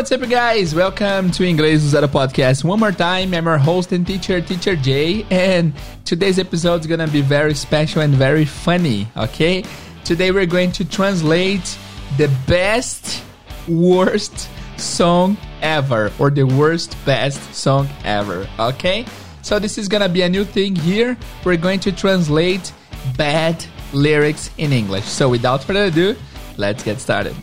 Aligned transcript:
What's 0.00 0.12
up, 0.12 0.26
guys? 0.30 0.74
Welcome 0.74 1.30
to 1.32 1.42
Inglês 1.42 1.80
Zero 1.80 2.08
Podcast. 2.08 2.64
One 2.64 2.80
more 2.80 2.90
time, 2.90 3.34
I'm 3.34 3.44
your 3.44 3.58
host 3.58 3.92
and 3.92 4.06
teacher, 4.06 4.40
Teacher 4.40 4.74
Jay, 4.74 5.26
and 5.30 5.74
today's 6.06 6.38
episode 6.38 6.80
is 6.80 6.86
gonna 6.86 7.06
be 7.06 7.20
very 7.20 7.52
special 7.52 8.00
and 8.00 8.14
very 8.14 8.46
funny, 8.46 9.06
okay? 9.14 9.62
Today 10.02 10.30
we're 10.30 10.46
going 10.46 10.72
to 10.72 10.86
translate 10.86 11.76
the 12.16 12.28
best, 12.46 13.22
worst 13.68 14.48
song 14.78 15.36
ever, 15.60 16.10
or 16.18 16.30
the 16.30 16.44
worst, 16.44 16.96
best 17.04 17.54
song 17.54 17.86
ever, 18.02 18.48
okay? 18.58 19.04
So 19.42 19.58
this 19.58 19.76
is 19.76 19.86
gonna 19.86 20.08
be 20.08 20.22
a 20.22 20.30
new 20.30 20.46
thing 20.46 20.76
here. 20.76 21.14
We're 21.44 21.58
going 21.58 21.80
to 21.80 21.92
translate 21.92 22.72
bad 23.18 23.62
lyrics 23.92 24.48
in 24.56 24.72
English. 24.72 25.04
So 25.04 25.28
without 25.28 25.62
further 25.62 25.84
ado, 25.84 26.16
let's 26.56 26.82
get 26.82 27.00
started. 27.00 27.36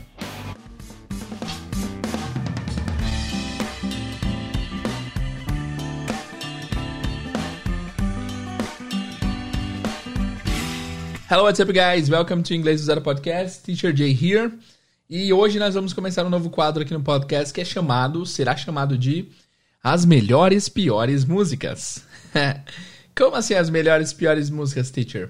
Hello, 11.30 11.44
what's 11.44 11.59
up, 11.59 11.73
guys? 11.73 12.09
Welcome 12.09 12.41
to 12.44 12.54
Inglês 12.54 12.80
do 12.80 12.86
Zero 12.86 13.02
Podcast. 13.02 13.62
Teacher 13.62 13.94
Jay 13.94 14.13
here. 14.13 14.49
E 15.09 15.34
hoje 15.34 15.59
nós 15.59 15.76
vamos 15.76 15.91
começar 15.91 16.26
um 16.26 16.30
novo 16.30 16.50
quadro 16.50 16.84
aqui 16.84 16.94
no 16.94 17.03
podcast 17.03 17.53
que 17.53 17.59
é 17.59 17.66
chamado, 17.66 18.25
será 18.25 18.56
chamado 18.56 18.97
de 18.97 19.28
As 19.84 20.06
Melhores 20.06 20.69
Piores 20.69 21.25
Músicas. 21.25 22.02
Como 23.14 23.36
assim 23.36 23.56
as 23.56 23.69
melhores 23.69 24.14
piores 24.14 24.50
músicas, 24.50 24.89
teacher? 24.89 25.30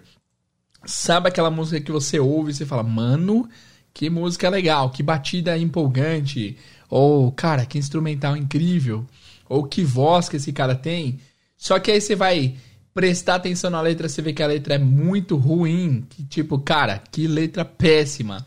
Sabe 0.85 1.29
aquela 1.29 1.49
música 1.49 1.81
que 1.81 1.91
você 1.91 2.19
ouve 2.19 2.51
e 2.51 2.53
você 2.53 2.63
fala, 2.63 2.83
mano, 2.83 3.49
que 3.91 4.07
música 4.07 4.49
legal, 4.49 4.91
que 4.91 5.01
batida 5.01 5.57
empolgante, 5.57 6.59
ou 6.91 7.31
cara, 7.31 7.65
que 7.65 7.79
instrumental 7.79 8.37
incrível, 8.37 9.03
ou 9.49 9.63
que 9.63 9.83
voz 9.83 10.29
que 10.29 10.37
esse 10.37 10.53
cara 10.53 10.75
tem. 10.75 11.19
Só 11.57 11.79
que 11.79 11.89
aí 11.89 11.99
você 11.99 12.15
vai 12.15 12.55
prestar 12.97 13.35
atenção 13.35 13.69
na 13.69 13.79
letra, 13.79 14.09
você 14.09 14.23
vê 14.23 14.33
que 14.33 14.41
a 14.41 14.47
letra 14.47 14.73
é 14.73 14.79
muito 14.79 15.35
ruim. 15.35 16.03
Que 16.09 16.23
tipo, 16.23 16.57
cara, 16.57 16.97
que 17.11 17.27
letra 17.27 17.63
péssima. 17.63 18.43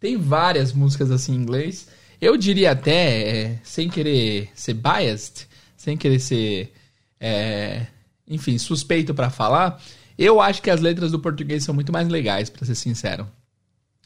Tem 0.00 0.16
várias 0.16 0.72
músicas 0.72 1.10
assim 1.10 1.34
em 1.34 1.36
inglês. 1.36 1.86
Eu 2.18 2.34
diria 2.38 2.70
até, 2.70 3.28
é, 3.28 3.60
sem 3.62 3.90
querer 3.90 4.48
ser 4.54 4.72
biased, 4.72 5.46
sem 5.76 5.98
querer 5.98 6.18
ser, 6.18 6.72
é, 7.20 7.86
enfim, 8.26 8.56
suspeito 8.56 9.12
para 9.12 9.28
falar, 9.28 9.78
eu 10.16 10.40
acho 10.40 10.62
que 10.62 10.70
as 10.70 10.80
letras 10.80 11.10
do 11.10 11.18
português 11.18 11.62
são 11.62 11.74
muito 11.74 11.92
mais 11.92 12.08
legais, 12.08 12.48
para 12.48 12.64
ser 12.64 12.76
sincero. 12.76 13.28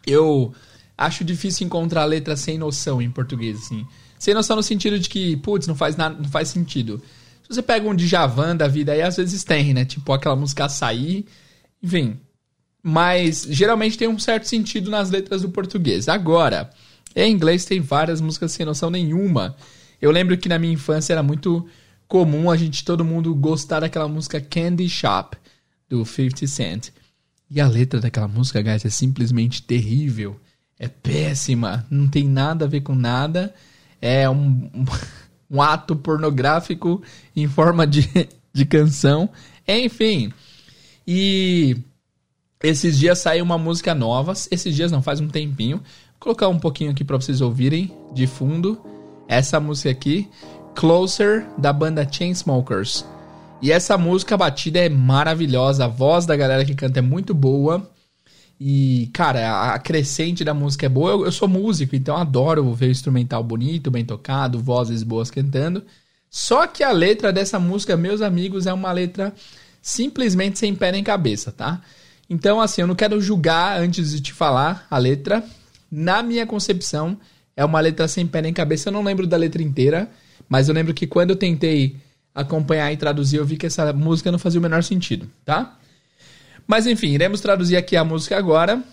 Eu 0.04 0.52
acho 0.96 1.22
difícil 1.22 1.64
encontrar 1.64 2.04
letra 2.04 2.36
sem 2.36 2.58
noção 2.58 3.00
em 3.00 3.12
português, 3.12 3.56
assim. 3.58 3.86
Sem 4.18 4.34
noção 4.34 4.56
no 4.56 4.62
sentido 4.64 4.98
de 4.98 5.08
que, 5.08 5.36
putz, 5.36 5.68
não 5.68 5.76
faz 5.76 5.96
nada, 5.96 6.16
não 6.20 6.28
faz 6.28 6.48
sentido. 6.48 7.00
Você 7.48 7.62
pega 7.62 7.88
um 7.88 7.94
Djavan 7.94 8.56
da 8.56 8.68
vida 8.68 8.92
aí, 8.92 9.02
às 9.02 9.16
vezes 9.16 9.42
tem, 9.42 9.72
né? 9.72 9.84
Tipo 9.84 10.12
aquela 10.12 10.36
música 10.36 10.66
Açaí, 10.66 11.24
enfim. 11.82 12.18
Mas 12.82 13.46
geralmente 13.48 13.96
tem 13.96 14.08
um 14.08 14.18
certo 14.18 14.46
sentido 14.46 14.91
nas 14.91 15.10
letras 15.10 15.42
do 15.42 15.48
português. 15.48 16.08
Agora, 16.08 16.70
em 17.16 17.32
inglês 17.32 17.64
tem 17.64 17.80
várias 17.80 18.20
músicas 18.20 18.52
sem 18.52 18.66
noção 18.66 18.91
nenhuma. 18.91 19.56
Eu 20.00 20.10
lembro 20.10 20.36
que 20.36 20.48
na 20.48 20.58
minha 20.58 20.74
infância 20.74 21.12
era 21.12 21.22
muito 21.22 21.66
comum 22.06 22.50
a 22.50 22.56
gente, 22.56 22.84
todo 22.84 23.04
mundo 23.04 23.34
gostar 23.34 23.80
daquela 23.80 24.09
música 24.09 24.41
Candy 24.41 24.88
Shop, 24.88 25.36
do 25.88 26.04
50 26.04 26.47
Cent. 26.47 26.88
E 27.50 27.60
a 27.60 27.66
letra 27.66 28.00
daquela 28.00 28.28
música, 28.28 28.60
guys, 28.60 28.84
é 28.84 28.91
simplesmente 28.91 29.62
terrível. 29.62 30.38
É 30.78 30.86
péssima. 30.86 31.86
Não 31.91 32.06
tem 32.09 32.28
nada 32.28 32.66
a 32.66 32.69
ver 32.69 32.82
com 32.82 32.94
nada. 32.94 33.54
É 34.00 34.28
um 34.28 34.70
um 35.50 35.62
ato 35.62 35.97
pornográfico 35.97 37.03
em 37.34 37.47
forma 37.48 37.86
de, 37.86 38.09
de 38.53 38.64
canção. 38.64 39.28
Enfim. 39.66 40.32
E 41.06 41.76
esses 42.62 42.98
dias 42.98 43.19
saiu 43.19 43.44
uma 43.44 43.59
música 43.59 43.94
nova. 43.94 44.32
Esses 44.50 44.75
dias 44.75 44.91
não, 44.92 45.03
faz 45.03 45.20
um 45.20 45.28
tempinho. 45.28 45.78
Vou 45.78 46.20
colocar 46.20 46.48
um 46.48 46.59
pouquinho 46.59 46.91
aqui 46.91 47.04
para 47.04 47.16
vocês 47.16 47.41
ouvirem 47.41 47.92
de 48.12 48.26
fundo. 48.26 48.81
Essa 49.26 49.60
música 49.60 49.91
aqui, 49.91 50.28
Closer, 50.75 51.47
da 51.59 51.72
banda 51.72 52.06
Chainsmokers. 52.10 53.04
E 53.60 53.72
essa 53.72 53.98
música 53.98 54.34
a 54.34 54.38
batida 54.38 54.78
é 54.78 54.88
maravilhosa, 54.88 55.84
a 55.84 55.88
voz 55.88 56.25
da 56.25 56.36
galera 56.36 56.65
que 56.65 56.75
canta 56.75 57.00
é 57.00 57.03
muito 57.03 57.34
boa. 57.34 57.91
E, 58.60 59.08
cara, 59.12 59.72
a 59.72 59.78
crescente 59.78 60.42
da 60.42 60.52
música 60.52 60.86
é 60.86 60.88
boa. 60.88 61.12
Eu, 61.12 61.24
eu, 61.26 61.32
sou 61.32 61.46
músico, 61.46 61.94
então 61.94 62.16
adoro 62.16 62.72
ver 62.74 62.86
o 62.86 62.91
instrumental 62.91 63.42
bonito, 63.42 63.91
bem 63.91 64.04
tocado, 64.04 64.58
vozes 64.58 65.02
boas 65.02 65.30
cantando. 65.30 65.84
Só 66.28 66.66
que 66.66 66.82
a 66.82 66.91
letra 66.91 67.32
dessa 67.32 67.58
música, 67.58 67.97
meus 67.97 68.20
amigos, 68.20 68.66
é 68.66 68.72
uma 68.72 68.91
letra 68.91 69.32
simplesmente 69.80 70.58
sem 70.58 70.74
pé 70.74 70.92
nem 70.92 71.04
cabeça, 71.04 71.52
tá? 71.52 71.80
Então, 72.28 72.60
assim, 72.60 72.82
eu 72.82 72.86
não 72.86 72.94
quero 72.94 73.20
julgar 73.20 73.80
antes 73.80 74.10
de 74.10 74.20
te 74.20 74.32
falar 74.32 74.86
a 74.91 74.98
letra. 74.98 75.42
Na 75.91 76.22
minha 76.22 76.47
concepção, 76.47 77.16
é 77.56 77.64
uma 77.64 77.80
letra 77.80 78.06
sem 78.06 78.26
pé 78.26 78.42
nem 78.42 78.52
cabeça. 78.52 78.88
Eu 78.88 78.92
não 78.92 79.02
lembro 79.02 79.26
da 79.26 79.36
letra 79.36 79.62
inteira, 79.62 80.10
mas 80.48 80.68
eu 80.68 80.74
lembro 80.74 80.92
que 80.92 81.06
quando 81.06 81.30
eu 81.30 81.36
tentei 81.36 81.97
acompanhar 82.34 82.92
e 82.92 82.97
traduzir, 82.97 83.36
eu 83.36 83.44
vi 83.44 83.56
que 83.56 83.66
essa 83.66 83.92
música 83.92 84.30
não 84.30 84.38
fazia 84.38 84.60
o 84.60 84.62
menor 84.62 84.82
sentido, 84.82 85.30
tá? 85.44 85.78
Mas 86.68 86.86
enfim, 86.86 87.08
iremos 87.08 87.40
traduzir 87.40 87.78
aqui 87.78 87.96
a 87.96 88.04
música 88.04 88.36
agora. 88.36 88.84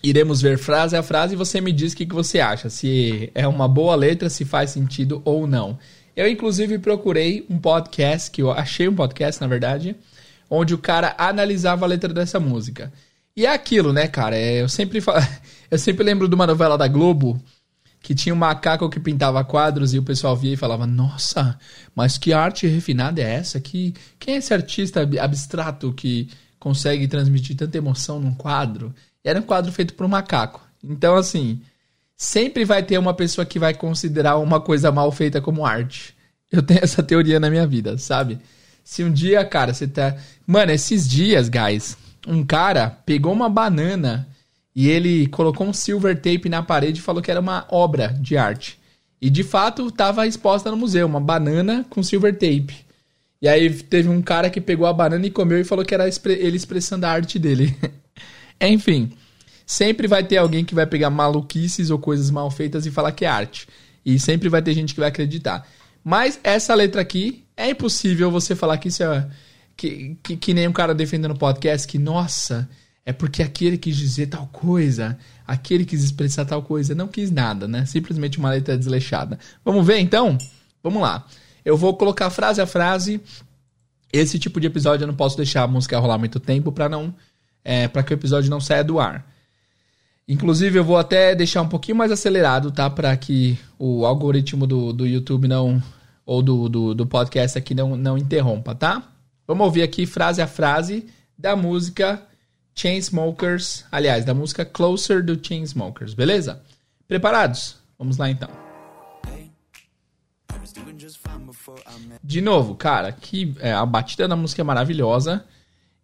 Iremos 0.00 0.40
ver 0.40 0.56
frase 0.58 0.96
a 0.96 1.02
frase 1.02 1.34
e 1.34 1.36
você 1.36 1.60
me 1.60 1.72
diz 1.72 1.92
o 1.92 1.96
que, 1.96 2.06
que 2.06 2.14
você 2.14 2.38
acha. 2.38 2.70
Se 2.70 3.32
é 3.34 3.48
uma 3.48 3.66
boa 3.66 3.96
letra, 3.96 4.30
se 4.30 4.44
faz 4.44 4.70
sentido 4.70 5.20
ou 5.24 5.44
não. 5.44 5.76
Eu, 6.14 6.28
inclusive, 6.28 6.78
procurei 6.78 7.44
um 7.50 7.58
podcast, 7.58 8.30
que 8.30 8.40
eu 8.40 8.52
achei 8.52 8.86
um 8.86 8.94
podcast, 8.94 9.40
na 9.40 9.48
verdade, 9.48 9.96
onde 10.48 10.72
o 10.72 10.78
cara 10.78 11.16
analisava 11.18 11.84
a 11.84 11.88
letra 11.88 12.14
dessa 12.14 12.38
música. 12.38 12.92
E 13.36 13.44
é 13.44 13.52
aquilo, 13.52 13.92
né, 13.92 14.06
cara? 14.06 14.36
É, 14.36 14.62
eu 14.62 14.68
sempre 14.68 15.00
falo, 15.00 15.18
eu 15.68 15.78
sempre 15.78 16.04
lembro 16.04 16.28
de 16.28 16.34
uma 16.36 16.46
novela 16.46 16.78
da 16.78 16.86
Globo 16.86 17.42
que 18.00 18.14
tinha 18.14 18.34
um 18.34 18.38
macaco 18.38 18.88
que 18.88 19.00
pintava 19.00 19.42
quadros 19.42 19.94
e 19.94 19.98
o 19.98 20.02
pessoal 20.04 20.36
via 20.36 20.52
e 20.52 20.56
falava: 20.56 20.86
Nossa, 20.86 21.58
mas 21.96 22.18
que 22.18 22.32
arte 22.32 22.68
refinada 22.68 23.20
é 23.20 23.34
essa? 23.34 23.58
Que, 23.58 23.94
quem 24.20 24.34
é 24.34 24.38
esse 24.38 24.54
artista 24.54 25.08
abstrato 25.20 25.92
que 25.92 26.28
consegue 26.64 27.06
transmitir 27.06 27.54
tanta 27.54 27.76
emoção 27.76 28.18
num 28.18 28.32
quadro. 28.32 28.94
Era 29.22 29.38
um 29.38 29.42
quadro 29.42 29.70
feito 29.70 29.92
por 29.92 30.06
um 30.06 30.08
macaco. 30.08 30.66
Então, 30.82 31.14
assim, 31.14 31.60
sempre 32.16 32.64
vai 32.64 32.82
ter 32.82 32.96
uma 32.96 33.12
pessoa 33.12 33.44
que 33.44 33.58
vai 33.58 33.74
considerar 33.74 34.38
uma 34.38 34.58
coisa 34.58 34.90
mal 34.90 35.12
feita 35.12 35.42
como 35.42 35.66
arte. 35.66 36.16
Eu 36.50 36.62
tenho 36.62 36.80
essa 36.82 37.02
teoria 37.02 37.38
na 37.38 37.50
minha 37.50 37.66
vida, 37.66 37.98
sabe? 37.98 38.38
Se 38.82 39.04
um 39.04 39.12
dia, 39.12 39.44
cara, 39.44 39.74
você 39.74 39.86
tá. 39.86 40.16
Mano, 40.46 40.72
esses 40.72 41.06
dias, 41.06 41.50
guys, 41.50 41.98
um 42.26 42.42
cara 42.42 42.88
pegou 43.04 43.32
uma 43.32 43.50
banana 43.50 44.26
e 44.74 44.88
ele 44.88 45.26
colocou 45.26 45.66
um 45.66 45.72
silver 45.72 46.16
tape 46.16 46.48
na 46.48 46.62
parede 46.62 46.98
e 46.98 47.02
falou 47.02 47.20
que 47.20 47.30
era 47.30 47.40
uma 47.40 47.66
obra 47.68 48.08
de 48.08 48.38
arte. 48.38 48.78
E 49.20 49.28
de 49.28 49.42
fato 49.42 49.88
estava 49.88 50.26
exposta 50.26 50.70
no 50.70 50.78
museu, 50.78 51.06
uma 51.06 51.20
banana 51.20 51.84
com 51.90 52.02
silver 52.02 52.32
tape. 52.32 52.83
E 53.44 53.48
aí 53.48 53.70
teve 53.70 54.08
um 54.08 54.22
cara 54.22 54.48
que 54.48 54.58
pegou 54.58 54.86
a 54.86 54.92
banana 54.94 55.26
e 55.26 55.30
comeu 55.30 55.60
e 55.60 55.64
falou 55.64 55.84
que 55.84 55.94
era 55.94 56.08
ele 56.08 56.56
expressando 56.56 57.04
a 57.04 57.10
arte 57.10 57.38
dele. 57.38 57.76
Enfim, 58.58 59.12
sempre 59.66 60.08
vai 60.08 60.24
ter 60.24 60.38
alguém 60.38 60.64
que 60.64 60.74
vai 60.74 60.86
pegar 60.86 61.10
maluquices 61.10 61.90
ou 61.90 61.98
coisas 61.98 62.30
mal 62.30 62.50
feitas 62.50 62.86
e 62.86 62.90
falar 62.90 63.12
que 63.12 63.26
é 63.26 63.28
arte. 63.28 63.68
E 64.02 64.18
sempre 64.18 64.48
vai 64.48 64.62
ter 64.62 64.72
gente 64.72 64.94
que 64.94 65.00
vai 65.00 65.10
acreditar. 65.10 65.68
Mas 66.02 66.40
essa 66.42 66.74
letra 66.74 67.02
aqui, 67.02 67.44
é 67.54 67.68
impossível 67.68 68.30
você 68.30 68.56
falar 68.56 68.78
que 68.78 68.88
isso 68.88 69.02
é. 69.02 69.28
Que, 69.76 70.16
que, 70.22 70.36
que 70.38 70.54
nem 70.54 70.66
um 70.66 70.72
cara 70.72 70.94
defendendo 70.94 71.34
podcast 71.34 71.86
que, 71.86 71.98
nossa, 71.98 72.66
é 73.04 73.12
porque 73.12 73.42
aquele 73.42 73.76
quis 73.76 73.94
dizer 73.94 74.28
tal 74.28 74.46
coisa, 74.46 75.18
aquele 75.46 75.84
quis 75.84 76.02
expressar 76.02 76.46
tal 76.46 76.62
coisa. 76.62 76.94
Não 76.94 77.08
quis 77.08 77.30
nada, 77.30 77.68
né? 77.68 77.84
Simplesmente 77.84 78.38
uma 78.38 78.48
letra 78.48 78.78
desleixada. 78.78 79.38
Vamos 79.62 79.86
ver 79.86 79.98
então? 79.98 80.38
Vamos 80.82 81.02
lá. 81.02 81.26
Eu 81.64 81.76
vou 81.76 81.96
colocar 81.96 82.30
frase 82.30 82.60
a 82.60 82.66
frase. 82.66 83.20
Esse 84.12 84.38
tipo 84.38 84.60
de 84.60 84.66
episódio 84.66 85.04
eu 85.04 85.08
não 85.08 85.14
posso 85.14 85.36
deixar 85.36 85.62
a 85.62 85.68
música 85.68 85.98
rolar 85.98 86.18
muito 86.18 86.38
tempo 86.38 86.70
para 86.70 86.88
não 86.88 87.14
é, 87.64 87.88
para 87.88 88.02
que 88.02 88.12
o 88.12 88.14
episódio 88.14 88.50
não 88.50 88.60
saia 88.60 88.84
do 88.84 89.00
ar. 89.00 89.26
Inclusive 90.28 90.78
eu 90.78 90.84
vou 90.84 90.96
até 90.96 91.34
deixar 91.34 91.62
um 91.62 91.68
pouquinho 91.68 91.96
mais 91.98 92.12
acelerado, 92.12 92.70
tá, 92.70 92.88
para 92.88 93.14
que 93.16 93.58
o 93.78 94.06
algoritmo 94.06 94.66
do, 94.66 94.92
do 94.92 95.06
YouTube 95.06 95.48
não 95.48 95.82
ou 96.24 96.42
do, 96.42 96.68
do, 96.68 96.94
do 96.94 97.06
podcast 97.06 97.58
aqui 97.58 97.74
não, 97.74 97.96
não 97.96 98.16
interrompa, 98.16 98.74
tá? 98.74 99.02
Vamos 99.46 99.66
ouvir 99.66 99.82
aqui 99.82 100.06
frase 100.06 100.40
a 100.40 100.46
frase 100.46 101.06
da 101.36 101.54
música 101.54 102.22
Chainsmokers, 102.74 103.84
aliás, 103.92 104.24
da 104.24 104.32
música 104.32 104.64
Closer 104.64 105.22
do 105.22 105.38
Chainsmokers, 105.42 106.14
beleza? 106.14 106.62
Preparados? 107.06 107.76
Vamos 107.98 108.16
lá 108.16 108.30
então. 108.30 108.63
De 112.22 112.40
novo, 112.40 112.74
cara, 112.74 113.12
que 113.12 113.54
é, 113.60 113.72
a 113.72 113.84
batida 113.86 114.26
da 114.26 114.36
música 114.36 114.62
é 114.62 114.64
maravilhosa. 114.64 115.44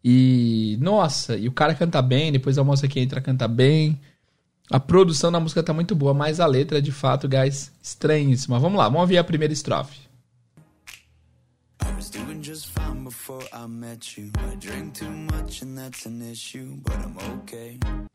E, 0.03 0.79
nossa, 0.81 1.37
e 1.37 1.47
o 1.47 1.53
cara 1.53 1.75
canta 1.75 2.01
bem, 2.01 2.33
depois 2.33 2.57
a 2.57 2.65
moça 2.65 2.89
que 2.89 3.01
entra 3.01 3.21
canta 3.21 3.47
bem. 3.47 4.01
A 4.71 4.79
produção 4.79 5.33
da 5.33 5.41
música 5.41 5.63
tá 5.63 5.73
muito 5.73 5.95
boa, 5.95 6.15
mas 6.15 6.41
a 6.41 6.47
letra, 6.47 6.81
de 6.81 6.93
fato, 6.93 7.29
guys, 7.29 7.73
estranhíssima. 7.83 8.59
Vamos 8.59 8.79
lá, 8.79 8.85
vamos 8.85 9.01
ouvir 9.01 9.19
a 9.19 9.25
primeira 9.25 9.53
estrofe. 9.53 9.99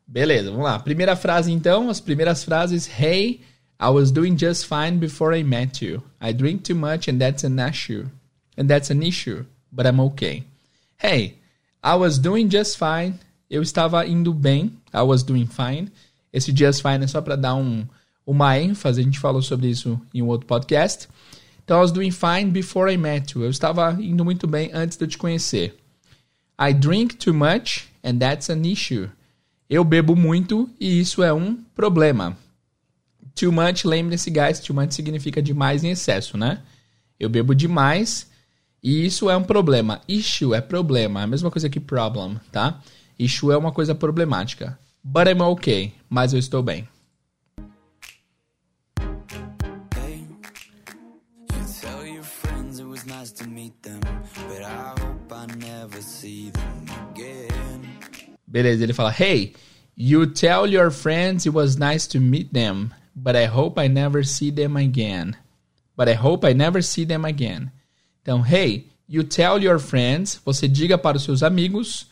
Beleza, 0.07 0.49
vamos 0.49 0.65
lá. 0.65 0.79
Primeira 0.79 1.15
frase 1.15 1.51
então, 1.51 1.89
as 1.89 1.99
primeiras 1.99 2.43
frases. 2.43 2.89
Hey, 2.99 3.41
I 3.79 3.89
was 3.89 4.11
doing 4.11 4.37
just 4.37 4.65
fine 4.65 4.99
before 4.99 5.33
I 5.33 5.43
met 5.43 5.81
you. 5.81 6.03
I 6.21 6.31
drink 6.31 6.63
too 6.63 6.75
much 6.75 7.07
and 7.07 7.19
that's 7.19 7.43
an 7.43 7.59
issue. 7.59 8.07
And 8.57 8.69
that's 8.69 8.89
an 8.89 9.03
issue, 9.03 9.45
but 9.71 9.85
I'm 9.85 9.99
okay. 9.99 10.43
Hey, 10.97 11.35
I 11.83 11.95
was 11.95 12.17
doing 12.17 12.49
just 12.49 12.77
fine. 12.77 13.19
Eu 13.49 13.61
estava 13.61 14.07
indo 14.07 14.33
bem. 14.33 14.71
I 14.93 15.01
was 15.01 15.23
doing 15.23 15.45
fine. 15.45 15.91
Esse 16.31 16.51
just 16.51 16.81
fine 16.81 17.03
é 17.03 17.07
só 17.07 17.21
para 17.21 17.35
dar 17.35 17.55
um, 17.55 17.85
uma 18.25 18.57
ênfase. 18.57 19.01
A 19.01 19.03
gente 19.03 19.19
falou 19.19 19.41
sobre 19.41 19.69
isso 19.69 19.99
em 20.13 20.21
um 20.21 20.27
outro 20.27 20.47
podcast. 20.47 21.07
Então, 21.63 21.77
I 21.77 21.81
was 21.81 21.91
doing 21.91 22.11
fine 22.11 22.51
before 22.51 22.91
I 22.91 22.97
met 22.97 23.35
you. 23.35 23.43
Eu 23.43 23.49
estava 23.49 23.97
indo 23.99 24.23
muito 24.23 24.47
bem 24.47 24.69
antes 24.73 24.97
de 24.97 25.03
eu 25.03 25.07
te 25.07 25.17
conhecer. 25.17 25.75
I 26.59 26.73
drink 26.73 27.17
too 27.17 27.33
much 27.33 27.89
and 28.03 28.19
that's 28.19 28.49
an 28.49 28.61
issue. 28.65 29.09
Eu 29.69 29.83
bebo 29.83 30.15
muito 30.15 30.69
e 30.79 30.99
isso 30.99 31.23
é 31.23 31.33
um 31.33 31.55
problema. 31.75 32.37
Too 33.35 33.51
much, 33.51 33.83
lembre-se, 33.83 34.31
guys, 34.31 34.61
too 34.61 34.73
much 34.73 34.93
significa 34.93 35.41
demais 35.41 35.83
em 35.83 35.91
excesso, 35.91 36.37
né? 36.37 36.61
Eu 37.19 37.29
bebo 37.29 37.53
demais 37.53 38.31
e 38.81 39.05
isso 39.05 39.29
é 39.29 39.35
um 39.35 39.43
problema. 39.43 39.99
Issue 40.07 40.53
é 40.53 40.61
problema, 40.61 41.19
é 41.19 41.23
a 41.23 41.27
mesma 41.27 41.51
coisa 41.51 41.69
que 41.69 41.79
problem, 41.79 42.39
tá? 42.49 42.81
Issue 43.19 43.51
é 43.51 43.57
uma 43.57 43.73
coisa 43.73 43.93
problemática. 43.93 44.79
But 45.03 45.27
I'm 45.27 45.41
okay, 45.41 45.93
mas 46.09 46.31
eu 46.31 46.39
estou 46.39 46.63
bem. 46.63 46.87
Beleza, 58.47 58.83
ele 58.83 58.93
fala: 58.93 59.13
Hey, 59.19 59.53
you 59.97 60.27
tell 60.27 60.65
your 60.65 60.89
friends 60.91 61.45
it 61.45 61.53
was 61.53 61.75
nice 61.75 62.07
to 62.07 62.21
meet 62.21 62.53
them, 62.53 62.91
but 63.15 63.35
I 63.35 63.45
hope 63.45 63.79
I 63.79 63.87
never 63.87 64.23
see 64.23 64.51
them 64.51 64.75
again. 64.75 65.35
But 65.95 66.09
I 66.09 66.13
hope 66.13 66.43
I 66.43 66.53
never 66.53 66.81
see 66.81 67.05
them 67.05 67.23
again. 67.23 67.71
Então, 68.21 68.45
hey, 68.45 68.87
you 69.07 69.23
tell 69.23 69.61
your 69.61 69.79
friends, 69.79 70.39
você 70.43 70.67
diga 70.67 70.97
para 70.97 71.17
os 71.17 71.23
seus 71.23 71.41
amigos, 71.41 72.07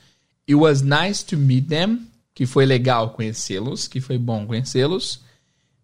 it 0.48 0.56
was 0.56 0.82
nice 0.82 1.24
to 1.24 1.38
meet 1.38 1.68
them, 1.68 2.08
que 2.34 2.46
foi 2.46 2.66
legal 2.66 3.10
conhecê-los, 3.10 3.88
que 3.88 4.00
foi 4.00 4.18
bom 4.18 4.46
conhecê-los, 4.46 5.20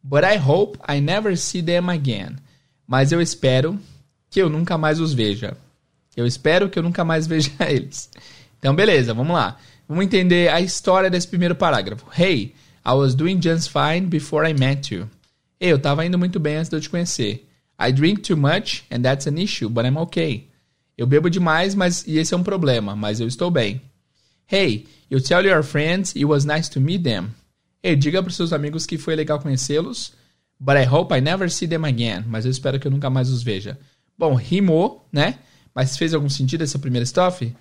but 0.03 0.23
I 0.23 0.37
hope 0.37 0.79
I 0.87 0.99
never 0.99 1.37
see 1.37 1.61
them 1.61 1.89
again. 1.89 2.37
Mas 2.87 3.11
eu 3.11 3.21
espero 3.21 3.77
que 4.29 4.41
eu 4.41 4.49
nunca 4.49 4.77
mais 4.77 4.99
os 4.99 5.13
veja. 5.13 5.57
Eu 6.15 6.25
espero 6.25 6.69
que 6.69 6.79
eu 6.79 6.83
nunca 6.83 7.03
mais 7.03 7.27
veja 7.27 7.51
eles. 7.69 8.09
Então, 8.57 8.75
beleza, 8.75 9.13
vamos 9.13 9.33
lá. 9.33 9.57
Vamos 9.87 10.05
entender 10.05 10.49
a 10.49 10.61
história 10.61 11.09
desse 11.09 11.27
primeiro 11.27 11.55
parágrafo. 11.55 12.05
Hey, 12.15 12.53
I 12.89 12.93
was 12.93 13.13
doing 13.13 13.39
just 13.39 13.69
fine 13.69 14.07
before 14.07 14.43
I 14.43 14.51
met 14.51 14.91
you. 14.91 15.07
Eu 15.59 15.77
estava 15.77 16.03
indo 16.03 16.17
muito 16.17 16.39
bem 16.39 16.55
antes 16.55 16.69
de 16.69 16.75
eu 16.75 16.81
te 16.81 16.89
conhecer. 16.89 17.47
I 17.79 17.91
drink 17.91 18.21
too 18.21 18.35
much 18.35 18.83
and 18.89 19.03
that's 19.03 19.27
an 19.27 19.37
issue, 19.37 19.69
but 19.69 19.85
I'm 19.85 19.95
okay. 19.97 20.47
Eu 20.97 21.05
bebo 21.05 21.29
demais, 21.29 21.75
mas 21.75 22.03
e 22.07 22.17
esse 22.17 22.33
é 22.33 22.37
um 22.37 22.41
problema, 22.41 22.95
mas 22.95 23.19
eu 23.19 23.27
estou 23.27 23.51
bem. 23.51 23.79
Hey, 24.51 24.87
you 25.07 25.21
tell 25.21 25.45
your 25.45 25.61
friends 25.61 26.15
it 26.15 26.25
was 26.25 26.45
nice 26.45 26.67
to 26.67 26.81
meet 26.81 27.03
them. 27.03 27.27
Hey, 27.83 27.95
diga 27.95 28.23
para 28.23 28.31
os 28.31 28.35
seus 28.35 28.51
amigos 28.51 28.87
que 28.87 28.97
foi 28.97 29.15
legal 29.15 29.39
conhecê-los, 29.39 30.11
but 30.59 30.75
I 30.75 30.87
hope 30.87 31.15
I 31.15 31.21
never 31.21 31.47
see 31.51 31.67
them 31.67 31.85
again. 31.85 32.23
Mas 32.25 32.45
eu 32.45 32.49
espero 32.51 32.79
que 32.79 32.87
eu 32.87 32.91
nunca 32.91 33.07
mais 33.07 33.29
os 33.29 33.43
veja. 33.43 33.77
Bom, 34.17 34.33
rimou, 34.33 35.07
né? 35.11 35.37
Mas 35.75 35.95
fez 35.95 36.11
algum 36.15 36.27
sentido 36.27 36.63
essa 36.63 36.79
primeira 36.79 37.03
estrofe? 37.03 37.55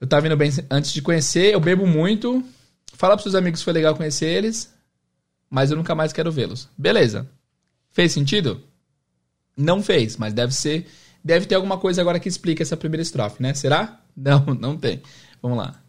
Eu 0.00 0.06
tava 0.06 0.26
indo 0.26 0.36
bem 0.36 0.50
antes 0.70 0.94
de 0.94 1.02
conhecer, 1.02 1.52
eu 1.52 1.60
bebo 1.60 1.86
muito. 1.86 2.42
Fala 2.94 3.14
pros 3.14 3.24
seus 3.24 3.34
amigos 3.34 3.60
que 3.60 3.64
foi 3.64 3.72
legal 3.72 3.94
conhecer 3.94 4.26
eles, 4.26 4.72
mas 5.50 5.70
eu 5.70 5.76
nunca 5.76 5.94
mais 5.94 6.12
quero 6.12 6.32
vê-los. 6.32 6.68
Beleza. 6.76 7.28
Fez 7.90 8.12
sentido? 8.12 8.62
Não 9.56 9.82
fez, 9.82 10.16
mas 10.16 10.32
deve 10.32 10.54
ser. 10.54 10.86
Deve 11.22 11.46
ter 11.46 11.54
alguma 11.54 11.78
coisa 11.78 12.00
agora 12.00 12.18
que 12.20 12.28
explica 12.28 12.62
essa 12.62 12.76
primeira 12.76 13.02
estrofe, 13.02 13.42
né? 13.42 13.54
Será? 13.54 14.00
Não, 14.16 14.44
não 14.46 14.76
tem. 14.76 15.02
Vamos 15.42 15.58
lá. 15.58 15.83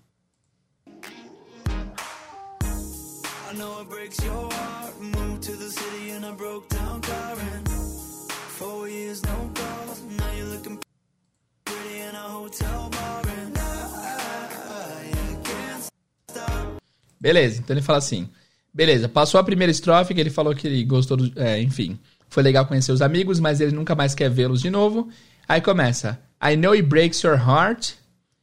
Beleza, 17.26 17.60
então 17.60 17.74
ele 17.74 17.82
fala 17.82 17.98
assim. 17.98 18.30
Beleza, 18.72 19.10
passou 19.10 19.40
a 19.40 19.44
primeira 19.44 19.72
estrofe 19.72 20.14
que 20.14 20.22
ele 20.22 20.30
falou 20.30 20.54
que 20.54 20.68
ele 20.68 20.84
gostou, 20.84 21.18
do, 21.18 21.32
é, 21.42 21.60
enfim, 21.60 21.98
foi 22.30 22.44
legal 22.44 22.68
conhecer 22.68 22.92
os 22.92 23.02
amigos, 23.02 23.40
mas 23.40 23.60
ele 23.60 23.72
nunca 23.72 23.96
mais 23.96 24.14
quer 24.14 24.30
vê-los 24.30 24.62
de 24.62 24.70
novo. 24.70 25.10
Aí 25.48 25.60
começa: 25.60 26.20
I 26.40 26.56
know 26.56 26.74
it 26.74 26.84
breaks 26.84 27.24
your 27.24 27.36
heart. 27.36 27.94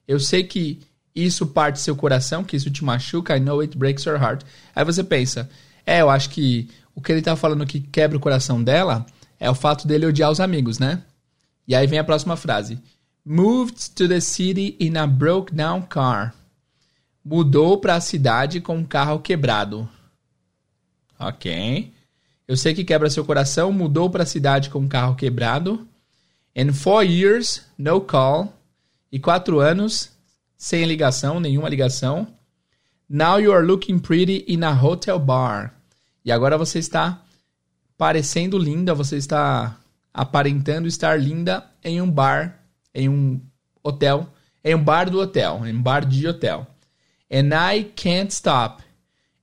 Eu 0.09 0.19
sei 0.19 0.43
que 0.43 0.81
isso 1.15 1.47
parte 1.47 1.79
seu 1.79 1.95
coração, 1.95 2.43
que 2.43 2.57
isso 2.57 2.73
te 2.73 2.85
machuca. 2.85 3.37
I 3.37 3.41
know 3.41 3.61
it 3.61 3.79
breaks 3.79 4.05
your 4.05 4.21
heart. 4.21 4.43
Aí 4.75 4.85
você 4.85 5.05
pensa: 5.05 5.49
é, 5.87 6.01
eu 6.01 6.11
acho 6.11 6.31
que 6.31 6.69
o 6.93 7.01
que 7.01 7.13
ele 7.13 7.23
tá 7.23 7.37
falando 7.37 7.65
que 7.65 7.79
quebra 7.79 8.17
o 8.17 8.21
coração 8.21 8.61
dela 8.61 9.07
é 9.39 9.49
o 9.49 9.55
fato 9.55 9.87
dele 9.87 10.07
odiar 10.07 10.33
os 10.33 10.41
amigos, 10.41 10.81
né? 10.81 11.05
E 11.69 11.77
aí 11.77 11.87
vem 11.87 12.01
a 12.01 12.05
próxima 12.05 12.37
frase: 12.37 12.81
Moved 13.25 13.93
to 13.95 14.09
the 14.09 14.19
city 14.19 14.77
in 14.81 14.97
a 14.97 15.07
broke 15.07 15.55
down 15.55 15.83
car. 15.83 16.35
Mudou 17.25 17.79
para 17.79 17.95
a 17.95 18.01
cidade 18.01 18.61
com 18.61 18.79
um 18.79 18.85
carro 18.85 19.21
quebrado. 19.21 19.89
Ok. 21.19 21.93
Eu 22.49 22.57
sei 22.57 22.75
que 22.75 22.85
quebra 22.85 23.09
seu 23.09 23.25
coração. 23.25 23.73
Mudou 23.73 24.11
para 24.11 24.25
a 24.25 24.27
cidade 24.27 24.71
com 24.71 24.81
um 24.81 24.89
carro 24.89 25.15
quebrado. 25.15 25.87
And 26.57 26.73
four 26.73 27.05
years, 27.05 27.65
no 27.79 28.01
call. 28.01 28.53
E 29.11 29.19
quatro 29.19 29.61
anos, 29.61 30.11
sem 30.57 30.85
ligação, 30.85 31.39
nenhuma 31.39 31.69
ligação. 31.69 32.27
Now 33.09 33.39
you 33.39 33.53
are 33.53 33.65
looking 33.65 33.99
pretty 33.99 34.45
in 34.49 34.65
a 34.65 34.73
hotel 34.73 35.19
bar. 35.19 35.75
E 36.25 36.33
agora 36.33 36.57
você 36.57 36.79
está 36.79 37.23
parecendo 37.99 38.59
linda, 38.59 38.95
você 38.95 39.17
está 39.17 39.79
aparentando 40.15 40.89
estar 40.89 41.21
linda 41.21 41.65
em 41.85 42.01
um 42.01 42.11
bar, 42.11 42.59
em 42.95 43.09
um 43.09 43.41
hotel, 43.83 44.33
em 44.65 44.75
um 44.75 44.83
bar 44.83 45.11
do 45.11 45.21
hotel, 45.21 45.67
em 45.67 45.77
um 45.77 45.83
bar 45.83 46.07
de 46.07 46.27
hotel. 46.27 46.67
And 47.33 47.55
I 47.55 47.85
can't 47.97 48.31
stop. 48.31 48.83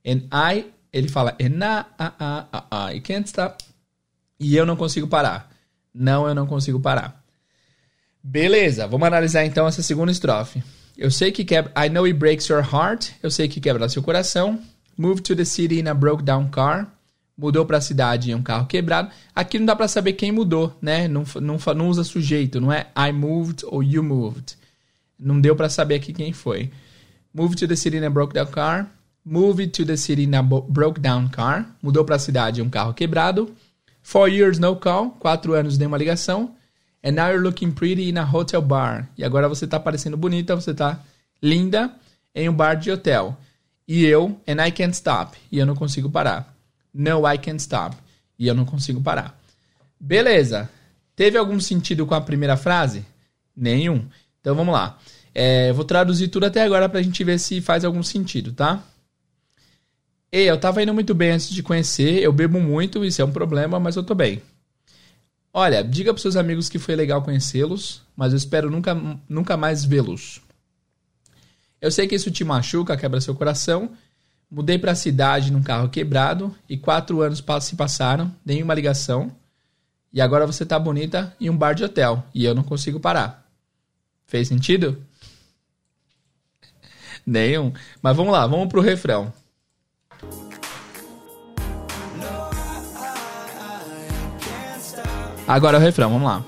And 0.06 0.28
I, 0.32 0.66
ele 0.92 1.08
fala, 1.08 1.36
and 1.40 1.64
I, 1.64 1.84
I, 1.98 2.44
I, 2.54 2.96
I 2.96 3.00
can't 3.00 3.28
stop. 3.28 3.64
E 4.38 4.56
eu 4.56 4.64
não 4.64 4.76
consigo 4.76 5.08
parar. 5.08 5.50
Não, 5.92 6.28
eu 6.28 6.34
não 6.34 6.46
consigo 6.46 6.78
parar. 6.78 7.22
Beleza, 8.22 8.86
vamos 8.86 9.06
analisar 9.06 9.44
então 9.44 9.66
essa 9.66 9.82
segunda 9.82 10.12
estrofe. 10.12 10.62
Eu 10.96 11.10
sei 11.10 11.32
que 11.32 11.44
quebra. 11.44 11.72
I 11.76 11.88
know 11.88 12.04
it 12.04 12.16
breaks 12.16 12.48
your 12.48 12.62
heart. 12.62 13.10
Eu 13.22 13.30
sei 13.30 13.48
que 13.48 13.60
quebra 13.60 13.88
seu 13.88 14.02
coração. 14.02 14.60
Move 14.96 15.22
to 15.22 15.34
the 15.34 15.44
city 15.44 15.80
in 15.80 15.88
a 15.88 15.94
broke 15.94 16.22
down 16.22 16.48
car. 16.48 16.92
Mudou 17.36 17.64
para 17.64 17.78
a 17.78 17.80
cidade 17.80 18.30
em 18.30 18.34
um 18.34 18.42
carro 18.42 18.66
quebrado. 18.66 19.10
Aqui 19.34 19.58
não 19.58 19.64
dá 19.64 19.74
para 19.74 19.88
saber 19.88 20.12
quem 20.12 20.30
mudou, 20.30 20.76
né? 20.80 21.08
Não, 21.08 21.24
não, 21.40 21.58
não 21.74 21.88
usa 21.88 22.04
sujeito, 22.04 22.60
não 22.60 22.70
é 22.70 22.88
I 22.94 23.10
moved 23.12 23.64
ou 23.64 23.82
you 23.82 24.02
moved. 24.02 24.58
Não 25.18 25.40
deu 25.40 25.56
para 25.56 25.70
saber 25.70 25.94
aqui 25.94 26.12
quem 26.12 26.34
foi. 26.34 26.70
Move 27.32 27.54
to 27.56 27.66
the 27.66 27.76
city 27.76 27.96
in 27.96 28.04
a 28.04 28.10
broke 28.10 28.34
down 28.34 28.50
car. 28.50 28.90
Move 29.24 29.66
to 29.68 29.84
the 29.84 29.96
city 29.96 30.24
in 30.24 30.34
a 30.34 30.42
broke 30.42 31.00
down 31.00 31.28
car. 31.28 31.66
Mudou 31.82 32.04
para 32.04 32.16
a 32.16 32.18
cidade 32.18 32.60
um 32.60 32.68
carro 32.68 32.92
quebrado. 32.92 33.54
Four 34.02 34.28
years 34.28 34.58
no 34.58 34.76
call. 34.76 35.10
Quatro 35.18 35.54
anos 35.54 35.78
nem 35.78 35.86
uma 35.86 35.98
ligação. 35.98 36.54
And 37.02 37.12
now 37.12 37.28
you're 37.28 37.42
looking 37.42 37.72
pretty 37.72 38.10
in 38.10 38.18
a 38.18 38.24
hotel 38.24 38.60
bar. 38.60 39.08
E 39.16 39.24
agora 39.24 39.48
você 39.48 39.64
está 39.64 39.78
parecendo 39.78 40.16
bonita, 40.16 40.54
você 40.54 40.72
está 40.72 41.00
linda 41.42 41.94
em 42.34 42.48
um 42.48 42.52
bar 42.52 42.74
de 42.74 42.90
hotel. 42.90 43.36
E 43.86 44.04
eu, 44.04 44.38
and 44.46 44.64
I 44.64 44.70
can't 44.70 44.94
stop. 44.94 45.36
E 45.50 45.58
eu 45.58 45.66
não 45.66 45.74
consigo 45.74 46.10
parar. 46.10 46.54
No, 46.92 47.30
I 47.30 47.38
can't 47.38 47.60
stop. 47.60 47.96
E 48.38 48.46
eu 48.46 48.54
não 48.54 48.64
consigo 48.64 49.00
parar. 49.00 49.38
Beleza. 49.98 50.70
Teve 51.16 51.36
algum 51.38 51.60
sentido 51.60 52.06
com 52.06 52.14
a 52.14 52.20
primeira 52.20 52.56
frase? 52.56 53.04
Nenhum. 53.56 54.06
Então 54.40 54.54
vamos 54.54 54.72
lá. 54.72 54.98
É, 55.34 55.72
vou 55.72 55.84
traduzir 55.84 56.28
tudo 56.28 56.46
até 56.46 56.62
agora 56.62 56.88
pra 56.88 57.02
gente 57.02 57.22
ver 57.22 57.38
se 57.38 57.60
faz 57.60 57.84
algum 57.84 58.02
sentido, 58.02 58.52
tá? 58.52 58.82
Ei, 60.32 60.48
eu 60.48 60.58
tava 60.58 60.82
indo 60.82 60.94
muito 60.94 61.14
bem 61.14 61.32
antes 61.32 61.50
de 61.50 61.62
conhecer, 61.62 62.22
eu 62.22 62.32
bebo 62.32 62.60
muito, 62.60 63.04
isso 63.04 63.20
é 63.20 63.24
um 63.24 63.32
problema, 63.32 63.80
mas 63.80 63.96
eu 63.96 64.02
tô 64.02 64.14
bem. 64.14 64.42
Olha, 65.52 65.82
diga 65.82 66.12
pros 66.12 66.22
seus 66.22 66.36
amigos 66.36 66.68
que 66.68 66.78
foi 66.78 66.94
legal 66.94 67.22
conhecê-los, 67.22 68.02
mas 68.16 68.32
eu 68.32 68.36
espero 68.36 68.70
nunca, 68.70 68.94
nunca 69.28 69.56
mais 69.56 69.84
vê-los. 69.84 70.40
Eu 71.80 71.90
sei 71.90 72.06
que 72.06 72.14
isso 72.14 72.30
te 72.30 72.44
machuca, 72.44 72.96
quebra 72.96 73.20
seu 73.20 73.34
coração, 73.34 73.90
Mudei 74.50 74.76
pra 74.76 74.96
cidade 74.96 75.52
num 75.52 75.62
carro 75.62 75.88
quebrado 75.88 76.52
e 76.68 76.76
quatro 76.76 77.20
anos 77.20 77.44
se 77.60 77.76
passaram, 77.76 78.34
nenhuma 78.44 78.74
ligação. 78.74 79.30
E 80.12 80.20
agora 80.20 80.44
você 80.44 80.66
tá 80.66 80.76
bonita 80.76 81.32
em 81.40 81.48
um 81.48 81.56
bar 81.56 81.72
de 81.72 81.84
hotel 81.84 82.24
e 82.34 82.44
eu 82.44 82.52
não 82.52 82.64
consigo 82.64 82.98
parar. 82.98 83.48
Fez 84.26 84.48
sentido? 84.48 84.98
Nenhum. 87.26 87.72
Mas 88.02 88.16
vamos 88.16 88.32
lá, 88.32 88.46
vamos 88.46 88.68
pro 88.68 88.80
refrão. 88.80 89.32
Agora 95.46 95.78
o 95.78 95.80
refrão, 95.80 96.10
vamos 96.10 96.28
lá. 96.28 96.44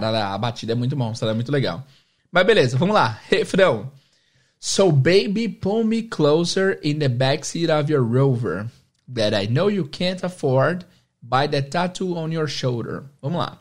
Cara, 0.00 0.32
a 0.32 0.38
batida 0.38 0.72
é 0.72 0.74
muito 0.74 0.96
monstra, 0.96 1.30
é 1.30 1.34
muito 1.34 1.52
legal. 1.52 1.86
Mas 2.32 2.46
beleza, 2.46 2.78
vamos 2.78 2.94
lá. 2.94 3.20
Refrão. 3.28 3.92
So 4.58 4.90
baby, 4.90 5.46
pull 5.46 5.84
me 5.84 6.04
closer 6.04 6.78
in 6.82 6.98
the 6.98 7.08
backseat 7.08 7.70
of 7.70 7.92
your 7.92 8.02
Rover 8.02 8.66
that 9.14 9.34
I 9.34 9.46
know 9.46 9.70
you 9.70 9.86
can't 9.86 10.24
afford 10.24 10.86
by 11.22 11.46
the 11.46 11.60
tattoo 11.60 12.16
on 12.16 12.32
your 12.32 12.48
shoulder. 12.48 13.04
Vamos 13.20 13.40
lá. 13.40 13.58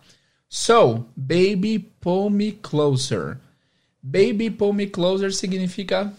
So, 0.47 1.05
baby, 1.15 1.77
pull 1.99 2.29
me 2.29 2.53
closer. 2.53 3.37
Baby, 4.01 4.49
pull 4.49 4.73
me 4.73 4.87
closer 4.87 5.31
significa 5.31 6.13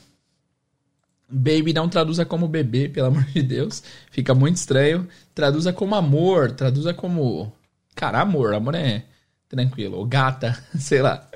Baby 1.32 1.72
não 1.72 1.88
traduza 1.88 2.26
como 2.26 2.48
bebê, 2.48 2.88
pelo 2.88 3.06
amor 3.06 3.24
de 3.24 3.42
Deus. 3.42 3.82
Fica 4.10 4.34
muito 4.34 4.56
estranho. 4.56 5.08
Traduza 5.34 5.72
como 5.72 5.94
amor, 5.94 6.52
traduza 6.52 6.92
como. 6.92 7.52
Cara, 7.94 8.20
amor. 8.20 8.52
Amor 8.52 8.74
é 8.74 9.04
tranquilo. 9.50 9.98
Ou 9.98 10.06
gata, 10.06 10.56
sei 10.78 11.02
lá. 11.02 11.28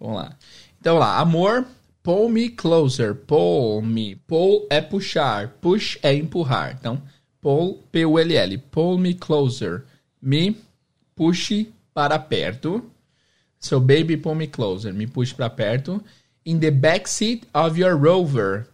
Vamos 0.00 0.16
lá. 0.16 0.36
Então 0.80 0.96
lá, 0.96 1.18
amor, 1.18 1.66
pull 2.02 2.30
me 2.30 2.48
closer. 2.48 3.14
Pull 3.14 3.82
me. 3.82 4.16
Pull 4.26 4.66
é 4.70 4.80
puxar. 4.80 5.48
Push 5.60 5.98
é 6.02 6.14
empurrar. 6.14 6.76
Então, 6.78 7.02
pull, 7.42 7.82
P-U-L-L. 7.92 8.58
Pull 8.70 8.96
me 8.96 9.12
closer. 9.12 9.84
Me 10.22 10.56
puxe 11.14 11.68
para 11.92 12.18
perto. 12.18 12.82
So, 13.58 13.80
baby, 13.80 14.16
pull 14.16 14.36
me 14.36 14.46
closer. 14.46 14.94
Me 14.94 15.06
puxe 15.06 15.34
para 15.34 15.50
perto. 15.50 16.02
In 16.44 16.60
the 16.60 16.70
backseat 16.70 17.42
of 17.52 17.78
your 17.78 17.98
rover. 17.98 18.68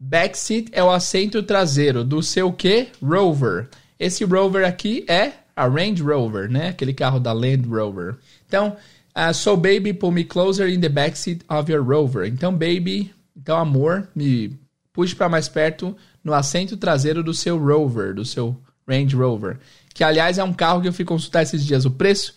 Backseat 0.00 0.68
é 0.72 0.82
o 0.82 0.90
assento 0.90 1.44
traseiro 1.44 2.02
do 2.02 2.20
seu 2.20 2.52
quê? 2.52 2.88
Rover. 3.00 3.68
Esse 4.00 4.24
Rover 4.24 4.66
aqui 4.66 5.04
é 5.08 5.32
a 5.56 5.66
Range 5.66 6.02
Rover, 6.02 6.50
né? 6.50 6.68
Aquele 6.68 6.92
carro 6.92 7.20
da 7.20 7.32
Land 7.32 7.68
Rover. 7.68 8.16
Então, 8.46 8.76
uh, 9.16 9.34
so 9.34 9.56
baby, 9.56 9.92
pull 9.92 10.12
me 10.12 10.24
closer 10.24 10.68
in 10.68 10.80
the 10.80 10.88
backseat 10.88 11.44
of 11.48 11.70
your 11.70 11.84
Rover. 11.84 12.26
Então, 12.26 12.52
baby, 12.52 13.12
então 13.36 13.58
amor, 13.58 14.08
me 14.14 14.58
puxe 14.92 15.14
para 15.14 15.28
mais 15.28 15.48
perto 15.48 15.96
no 16.22 16.34
assento 16.34 16.76
traseiro 16.76 17.22
do 17.22 17.34
seu 17.34 17.58
Rover, 17.58 18.14
do 18.14 18.24
seu 18.24 18.56
Range 18.88 19.14
Rover. 19.14 19.58
Que, 19.94 20.04
aliás, 20.04 20.38
é 20.38 20.44
um 20.44 20.52
carro 20.52 20.80
que 20.80 20.88
eu 20.88 20.92
fui 20.92 21.04
consultar 21.04 21.42
esses 21.42 21.64
dias. 21.64 21.84
O 21.84 21.90
preço 21.90 22.34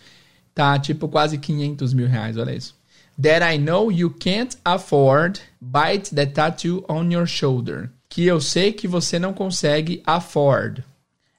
tá 0.54 0.78
tipo 0.78 1.08
quase 1.08 1.38
500 1.38 1.92
mil 1.94 2.08
reais, 2.08 2.36
olha 2.36 2.54
isso 2.54 2.76
that 3.18 3.42
I 3.42 3.56
know 3.56 3.90
you 3.90 4.10
can't 4.10 4.56
afford 4.64 5.40
bite 5.60 6.14
the 6.14 6.26
tattoo 6.26 6.84
on 6.88 7.10
your 7.10 7.26
shoulder. 7.26 7.90
Que 8.08 8.26
eu 8.26 8.40
sei 8.40 8.72
que 8.72 8.86
você 8.86 9.18
não 9.18 9.32
consegue 9.32 10.02
afford. 10.06 10.84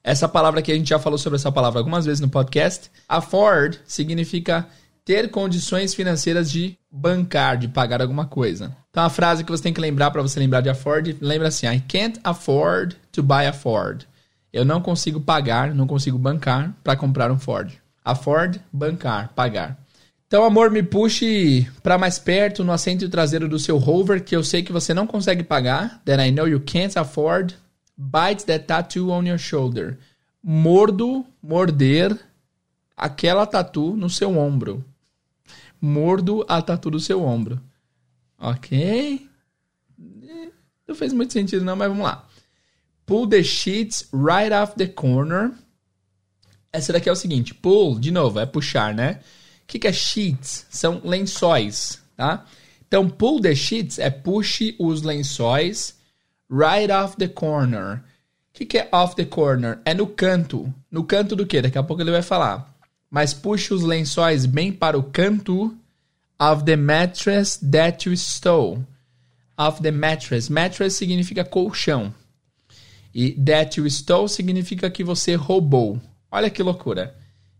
Essa 0.07 0.25
palavra 0.25 0.61
que 0.61 0.71
a 0.71 0.73
gente 0.73 0.87
já 0.87 0.97
falou 0.97 1.17
sobre 1.17 1.35
essa 1.35 1.51
palavra 1.51 1.81
algumas 1.81 2.05
vezes 2.05 2.21
no 2.21 2.29
podcast. 2.29 2.89
Afford 3.09 3.77
significa 3.85 4.65
ter 5.03 5.29
condições 5.29 5.93
financeiras 5.93 6.49
de 6.49 6.77
bancar, 6.89 7.57
de 7.57 7.67
pagar 7.67 8.01
alguma 8.01 8.25
coisa. 8.25 8.73
Então 8.89 9.03
a 9.03 9.09
frase 9.09 9.43
que 9.43 9.51
você 9.51 9.63
tem 9.63 9.73
que 9.73 9.81
lembrar 9.81 10.09
para 10.11 10.21
você 10.21 10.39
lembrar 10.39 10.61
de 10.61 10.69
afford, 10.69 11.17
lembra 11.19 11.49
assim: 11.49 11.67
I 11.67 11.81
can't 11.81 12.21
afford 12.23 12.95
to 13.11 13.21
buy 13.21 13.47
a 13.47 13.51
Ford. 13.51 14.05
Eu 14.53 14.63
não 14.63 14.79
consigo 14.79 15.19
pagar, 15.19 15.75
não 15.75 15.85
consigo 15.85 16.17
bancar 16.17 16.73
para 16.81 16.95
comprar 16.95 17.29
um 17.29 17.37
Ford. 17.37 17.73
Afford, 18.05 18.61
bancar, 18.71 19.33
pagar. 19.35 19.77
Então, 20.25 20.45
amor, 20.45 20.71
me 20.71 20.83
puxe 20.83 21.67
para 21.83 21.97
mais 21.97 22.17
perto 22.17 22.63
no 22.63 22.71
assento 22.71 23.09
traseiro 23.09 23.49
do 23.49 23.59
seu 23.59 23.77
rover 23.77 24.23
que 24.23 24.37
eu 24.37 24.43
sei 24.43 24.63
que 24.63 24.71
você 24.71 24.93
não 24.93 25.05
consegue 25.05 25.43
pagar. 25.43 26.01
That 26.05 26.25
I 26.25 26.31
know 26.31 26.47
you 26.47 26.61
can't 26.61 26.97
afford. 26.97 27.53
Bite 27.97 28.45
that 28.45 28.65
tattoo 28.65 29.11
on 29.11 29.25
your 29.25 29.39
shoulder. 29.39 29.97
Mordo, 30.43 31.25
morder 31.41 32.17
aquela 32.95 33.45
tatu 33.45 33.95
no 33.95 34.09
seu 34.09 34.37
ombro. 34.37 34.85
Mordo 35.81 36.45
a 36.47 36.61
tatu 36.61 36.91
do 36.91 36.99
seu 36.99 37.23
ombro. 37.23 37.59
Ok? 38.37 39.27
Não 40.87 40.95
fez 40.95 41.11
muito 41.11 41.33
sentido 41.33 41.65
não, 41.65 41.75
mas 41.75 41.89
vamos 41.89 42.03
lá. 42.03 42.27
Pull 43.05 43.27
the 43.27 43.43
sheets 43.43 44.07
right 44.13 44.53
off 44.53 44.75
the 44.75 44.87
corner. 44.87 45.51
Essa 46.71 46.93
daqui 46.93 47.09
é 47.09 47.11
o 47.11 47.15
seguinte. 47.15 47.53
Pull, 47.53 47.99
de 47.99 48.11
novo, 48.11 48.39
é 48.39 48.45
puxar, 48.45 48.93
né? 48.93 49.21
O 49.63 49.67
que, 49.67 49.79
que 49.79 49.87
é 49.87 49.93
sheets? 49.93 50.67
São 50.69 51.01
lençóis, 51.03 52.01
tá? 52.15 52.45
Então, 52.87 53.09
pull 53.09 53.41
the 53.41 53.55
sheets 53.55 53.99
é 53.99 54.09
puxe 54.09 54.75
os 54.79 55.01
lençóis 55.01 55.96
right 56.49 56.91
off 56.91 57.17
the 57.17 57.27
corner. 57.27 58.03
O 58.49 58.53
que, 58.53 58.65
que 58.65 58.77
é 58.77 58.89
off 58.91 59.15
the 59.15 59.25
corner? 59.25 59.79
É 59.85 59.93
no 59.93 60.07
canto. 60.07 60.73
No 60.89 61.03
canto 61.03 61.35
do 61.35 61.45
quê? 61.45 61.61
Daqui 61.61 61.77
a 61.77 61.83
pouco 61.83 62.01
ele 62.01 62.11
vai 62.11 62.21
falar. 62.21 62.73
Mas 63.09 63.33
puxe 63.33 63.73
os 63.73 63.83
lençóis 63.83 64.45
bem 64.45 64.71
para 64.71 64.97
o 64.97 65.03
canto 65.03 65.77
of 66.39 66.63
the 66.65 66.75
mattress 66.75 67.57
that 67.57 68.07
you 68.07 68.15
stole. 68.15 68.85
Of 69.57 69.81
the 69.81 69.91
mattress. 69.91 70.49
Mattress 70.49 70.95
significa 70.95 71.43
colchão. 71.43 72.13
E 73.13 73.31
that 73.33 73.79
you 73.79 73.87
stole 73.87 74.29
significa 74.29 74.89
que 74.89 75.03
você 75.03 75.35
roubou. 75.35 75.99
Olha 76.31 76.49
que 76.49 76.61
loucura. 76.61 77.15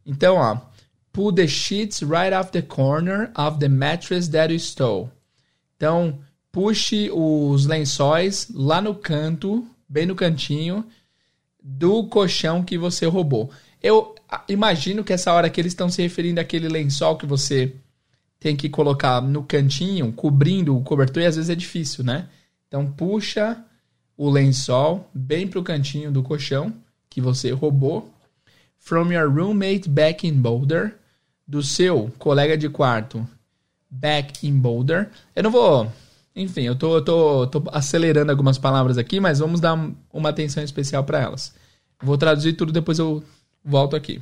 Então, 0.06 0.36
ó. 0.36 0.58
Pull 1.12 1.34
the 1.34 1.48
sheets 1.48 2.01
right 2.03 2.32
off 2.34 2.51
the 2.51 2.62
corner 2.62 3.32
of 3.36 3.60
the 3.60 3.67
mattress 3.67 4.27
that 4.29 4.53
you 4.53 4.60
stole. 4.60 5.10
Então, 5.75 6.20
puxe 6.51 7.10
os 7.12 7.66
lençóis 7.66 8.48
lá 8.54 8.82
no 8.82 8.96
canto, 8.96 9.68
bem 9.88 10.06
no 10.06 10.16
cantinho, 10.16 10.86
do 11.62 12.06
colchão 12.08 12.63
que 12.63 12.77
você 12.77 13.06
roubou. 13.06 13.50
Eu 13.82 14.16
imagino 14.48 15.04
que 15.04 15.13
essa 15.13 15.32
hora 15.34 15.50
que 15.50 15.60
eles 15.60 15.74
estão 15.74 15.89
se 15.89 16.01
referindo 16.01 16.39
àquele 16.39 16.68
lençol 16.68 17.18
que 17.18 17.25
você 17.25 17.75
tem 18.39 18.56
que 18.56 18.70
colocar 18.70 19.22
no 19.22 19.44
cantinho, 19.44 20.12
cobrindo 20.13 20.77
o 20.77 20.84
cobertor, 20.84 21.24
e 21.24 21.25
às 21.25 21.36
vezes 21.36 21.50
é 21.50 21.56
difícil, 21.56 22.04
né? 22.04 22.27
Então, 22.68 22.92
puxa 22.92 23.63
o 24.16 24.30
lençol 24.30 25.10
bem 25.13 25.48
pro 25.48 25.63
cantinho 25.63 26.12
do 26.12 26.24
colchão 26.24 26.74
que 27.10 27.22
você 27.22 27.51
roubou. 27.51 28.12
From 28.80 29.12
your 29.12 29.32
roommate 29.32 29.89
back 29.89 30.27
in 30.27 30.34
Boulder 30.34 30.96
do 31.48 31.62
seu 31.62 32.12
colega 32.18 32.58
de 32.58 32.70
quarto 32.70 33.27
back 33.89 34.46
in 34.46 34.60
Boulder. 34.60 35.10
Eu 35.36 35.44
não 35.44 35.51
vou. 35.51 35.92
Enfim, 36.38 36.62
eu 36.62 36.75
tô, 36.75 37.01
tô, 37.01 37.48
tô 37.48 37.63
acelerando 37.72 38.29
algumas 38.32 38.60
palavras 38.60 38.96
aqui, 39.00 39.20
mas 39.20 39.39
vamos 39.39 39.60
dar 39.60 39.74
uma 40.13 40.29
atenção 40.29 40.63
especial 40.63 41.03
para 41.03 41.20
elas. 41.20 41.51
Vou 42.00 42.15
traduzir 42.15 42.53
tudo, 42.53 42.72
depois 42.72 43.00
eu 43.00 43.24
volto 43.65 43.96
aqui. 43.96 44.22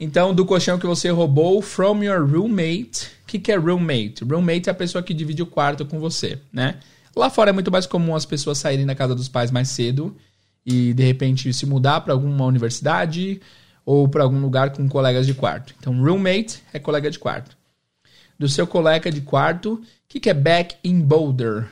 Então, 0.00 0.34
do 0.34 0.46
colchão 0.46 0.78
que 0.78 0.86
você 0.86 1.10
roubou 1.10 1.60
from 1.60 2.02
your 2.02 2.26
roommate. 2.26 3.04
O 3.24 3.26
que, 3.26 3.38
que 3.38 3.52
é 3.52 3.56
roommate? 3.56 4.24
Roommate 4.24 4.70
é 4.70 4.72
a 4.72 4.74
pessoa 4.74 5.02
que 5.02 5.12
divide 5.12 5.42
o 5.42 5.46
quarto 5.46 5.84
com 5.84 6.00
você, 6.00 6.40
né? 6.50 6.78
Lá 7.14 7.28
fora 7.28 7.50
é 7.50 7.52
muito 7.52 7.70
mais 7.70 7.84
comum 7.84 8.16
as 8.16 8.24
pessoas 8.24 8.56
saírem 8.56 8.86
da 8.86 8.94
casa 8.94 9.14
dos 9.14 9.28
pais 9.28 9.50
mais 9.50 9.68
cedo 9.68 10.16
e 10.64 10.94
de 10.94 11.02
repente 11.02 11.52
se 11.52 11.66
mudar 11.66 12.00
para 12.00 12.14
alguma 12.14 12.46
universidade 12.46 13.38
ou 13.84 14.08
para 14.08 14.22
algum 14.22 14.40
lugar 14.40 14.70
com 14.70 14.88
colegas 14.88 15.26
de 15.26 15.34
quarto. 15.34 15.74
Então, 15.78 15.92
roommate 16.00 16.62
é 16.72 16.78
colega 16.78 17.10
de 17.10 17.18
quarto. 17.18 17.54
Do 18.38 18.48
seu 18.48 18.66
colega 18.66 19.10
de 19.10 19.20
quarto, 19.20 19.82
que, 20.08 20.18
que 20.18 20.30
é 20.30 20.34
back 20.34 20.76
in 20.82 21.00
Boulder? 21.00 21.68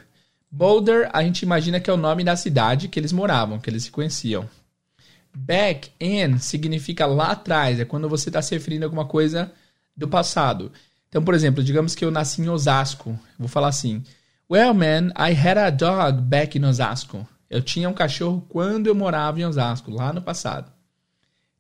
Boulder, 0.51 1.09
a 1.13 1.23
gente 1.23 1.43
imagina 1.43 1.81
que 1.81 1.89
é 1.89 1.93
o 1.93 1.97
nome 1.97 2.23
da 2.23 2.37
cidade 2.37 2.89
que 2.89 3.01
eles 3.01 3.13
moravam, 3.13 3.59
que 3.59 3.69
eles 3.69 3.85
se 3.85 3.91
conheciam. 3.91 4.49
Back 5.35 5.91
in 6.01 6.39
significa 6.39 7.07
lá 7.07 7.33
atrás, 7.33 7.81
é 7.81 7.85
quando 7.85 8.09
você 8.09 8.29
está 8.29 8.41
se 8.41 8.55
referindo 8.55 8.85
a 8.85 8.87
alguma 8.87 9.05
coisa 9.05 9.53
do 9.97 10.07
passado. 10.07 10.73
Então, 11.09 11.23
por 11.23 11.35
exemplo, 11.35 11.63
digamos 11.63 11.95
que 11.95 12.05
eu 12.05 12.11
nasci 12.11 12.43
em 12.43 12.49
Osasco. 12.49 13.19
Vou 13.39 13.49
falar 13.49 13.69
assim: 13.69 14.03
Well, 14.51 14.75
man, 14.75 15.09
I 15.17 15.33
had 15.33 15.59
a 15.59 15.71
dog 15.71 16.21
back 16.23 16.59
in 16.59 16.65
Osasco. 16.65 17.27
Eu 17.49 17.63
tinha 17.63 17.89
um 17.89 17.95
cachorro 17.95 18.45
quando 18.49 18.87
eu 18.87 18.95
morava 18.95 19.41
em 19.41 19.45
Osasco, 19.45 19.91
lá 19.91 20.13
no 20.13 20.23
passado. 20.23 20.71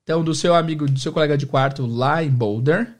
Então, 0.02 0.22
do 0.22 0.34
seu 0.34 0.54
amigo, 0.54 0.86
do 0.86 0.98
seu 0.98 1.12
colega 1.12 1.36
de 1.36 1.46
quarto 1.46 1.86
lá 1.86 2.22
em 2.22 2.30
Boulder. 2.30 2.94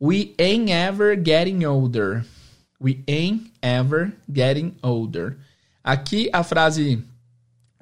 We 0.00 0.34
ain't 0.38 0.70
ever 0.70 1.16
getting 1.16 1.64
older. 1.64 2.24
We 2.82 3.04
ain't 3.06 3.52
ever 3.62 4.12
getting 4.30 4.74
older. 4.82 5.36
Aqui 5.84 6.28
a 6.32 6.42
frase 6.42 7.04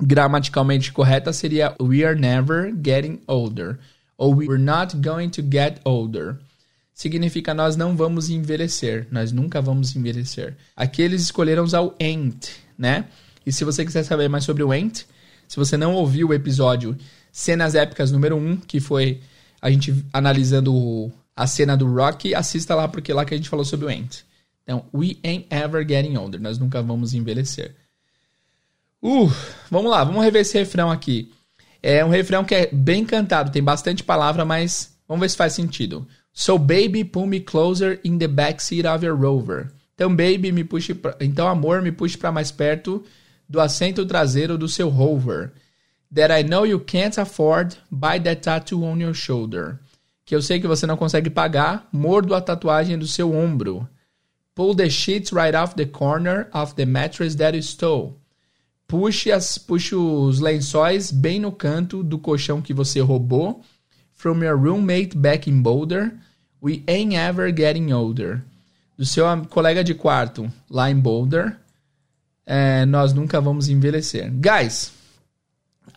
gramaticalmente 0.01 0.93
correta 0.93 1.33
seria 1.33 1.75
We 1.81 2.05
are 2.05 2.19
never 2.19 2.71
getting 2.71 3.21
older. 3.27 3.79
Ou 4.19 4.35
We're 4.35 4.59
not 4.59 4.97
going 4.97 5.31
to 5.31 5.43
get 5.43 5.81
older. 5.85 6.39
Significa 6.93 7.55
nós 7.55 7.77
não 7.77 7.97
vamos 7.97 8.29
envelhecer. 8.29 9.07
Nós 9.11 9.33
nunca 9.33 9.63
vamos 9.63 9.97
envelhecer. 9.97 10.55
Aqui 10.77 11.01
eles 11.01 11.23
escolheram 11.23 11.65
usar 11.65 11.81
o 11.81 11.95
ain't, 11.99 12.51
né? 12.77 13.07
E 13.47 13.53
se 13.53 13.65
você 13.65 13.85
quiser 13.87 14.03
saber 14.03 14.29
mais 14.29 14.45
sobre 14.45 14.63
o 14.63 14.71
ain't, 14.71 15.07
se 15.49 15.57
você 15.57 15.79
não 15.79 15.95
ouviu 15.95 16.29
o 16.29 16.35
episódio 16.35 16.95
Cenas 17.33 17.75
Épicas 17.75 18.13
número 18.13 18.37
1, 18.37 18.59
que 18.59 18.81
foi 18.81 19.21
a 19.63 19.71
gente 19.71 20.05
analisando 20.13 21.11
a 21.35 21.47
cena 21.47 21.75
do 21.75 21.91
Rock, 21.91 22.35
assista 22.35 22.75
lá, 22.75 22.87
porque 22.87 23.13
é 23.13 23.15
lá 23.15 23.25
que 23.25 23.33
a 23.33 23.37
gente 23.37 23.49
falou 23.49 23.65
sobre 23.65 23.87
o 23.87 23.89
ain't. 23.89 24.25
Então, 24.71 24.85
we 24.95 25.19
ain't 25.25 25.49
ever 25.51 25.85
getting 25.85 26.17
older. 26.17 26.41
Nós 26.41 26.57
nunca 26.57 26.81
vamos 26.81 27.13
envelhecer. 27.13 27.75
Uh, 29.03 29.29
vamos 29.69 29.91
lá, 29.91 30.05
vamos 30.05 30.23
rever 30.23 30.43
esse 30.43 30.57
refrão 30.57 30.93
aqui. 30.93 31.33
É 31.83 32.05
um 32.05 32.09
refrão 32.09 32.45
que 32.45 32.55
é 32.55 32.69
bem 32.71 33.05
cantado, 33.05 33.51
tem 33.51 33.65
bastante 33.65 34.05
palavra, 34.05 34.45
mas 34.45 34.97
vamos 35.09 35.23
ver 35.23 35.29
se 35.29 35.37
faz 35.37 35.55
sentido. 35.55 36.07
So 36.33 36.57
baby, 36.57 37.03
pull 37.03 37.27
me 37.27 37.41
closer 37.41 37.99
in 38.05 38.19
the 38.19 38.29
backseat 38.29 38.87
of 38.87 39.05
your 39.05 39.19
rover. 39.19 39.73
Então 39.97 40.09
baby, 40.15 40.53
me 40.53 40.63
puxe 40.63 40.95
pra... 40.95 41.17
então 41.19 41.49
amor, 41.49 41.83
me 41.83 41.91
puxe 41.91 42.17
para 42.17 42.31
mais 42.31 42.53
perto 42.53 43.03
do 43.49 43.61
assento 43.61 44.07
traseiro 44.07 44.57
do 44.57 44.69
seu 44.69 44.89
rover. 44.89 45.51
That 46.15 46.33
I 46.33 46.45
know 46.49 46.65
you 46.65 46.79
can't 46.79 47.19
afford, 47.19 47.77
buy 47.91 48.21
that 48.21 48.43
tattoo 48.43 48.85
on 48.85 49.01
your 49.01 49.15
shoulder. 49.15 49.81
Que 50.25 50.37
eu 50.37 50.41
sei 50.41 50.61
que 50.61 50.69
você 50.69 50.87
não 50.87 50.97
consegue 50.97 51.29
pagar, 51.29 51.89
mordo 51.91 52.37
a 52.37 52.41
tatuagem 52.41 52.97
do 52.97 53.09
seu 53.09 53.35
ombro. 53.35 53.89
Pull 54.61 54.75
the 54.75 54.91
sheets 54.91 55.33
right 55.33 55.55
off 55.55 55.75
the 55.75 55.87
corner 55.87 56.51
of 56.53 56.77
the 56.77 56.85
mattress 56.85 57.35
that 57.37 57.55
you 57.55 57.63
stole. 57.63 58.21
Puxe, 58.87 59.33
as, 59.33 59.57
puxe 59.57 59.95
os 59.95 60.39
lençóis 60.39 61.11
bem 61.11 61.41
no 61.41 61.51
canto 61.51 62.03
do 62.03 62.19
colchão 62.19 62.61
que 62.61 62.75
você 62.75 63.01
roubou. 63.01 63.65
From 64.13 64.45
your 64.45 64.59
roommate 64.59 65.17
back 65.17 65.49
in 65.49 65.63
Boulder. 65.63 66.13
We 66.61 66.85
ain't 66.87 67.15
ever 67.15 67.51
getting 67.51 67.91
older. 67.91 68.45
Do 68.99 69.07
seu 69.07 69.25
colega 69.47 69.83
de 69.83 69.95
quarto 69.95 70.53
lá 70.69 70.91
em 70.91 71.01
Boulder. 71.01 71.57
É, 72.45 72.85
nós 72.85 73.15
nunca 73.15 73.41
vamos 73.41 73.71
envelhecer. 73.71 74.31
Guys, 74.31 74.93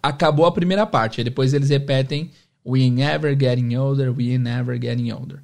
acabou 0.01 0.46
a 0.46 0.53
primeira 0.53 0.88
parte. 0.88 1.22
Depois 1.22 1.53
eles 1.53 1.70
repetem 1.70 2.32
We 2.63 2.84
ain't 2.84 3.01
ever 3.01 3.36
getting 3.36 3.75
older, 3.75 4.13
we 4.13 4.32
ain't 4.32 4.48
ever 4.48 4.77
getting 4.77 5.12
older. 5.12 5.41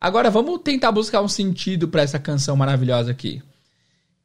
Agora 0.00 0.30
vamos 0.30 0.60
tentar 0.62 0.92
buscar 0.92 1.20
um 1.20 1.28
sentido 1.28 1.88
para 1.88 2.02
essa 2.02 2.18
canção 2.18 2.56
maravilhosa 2.56 3.10
aqui. 3.10 3.42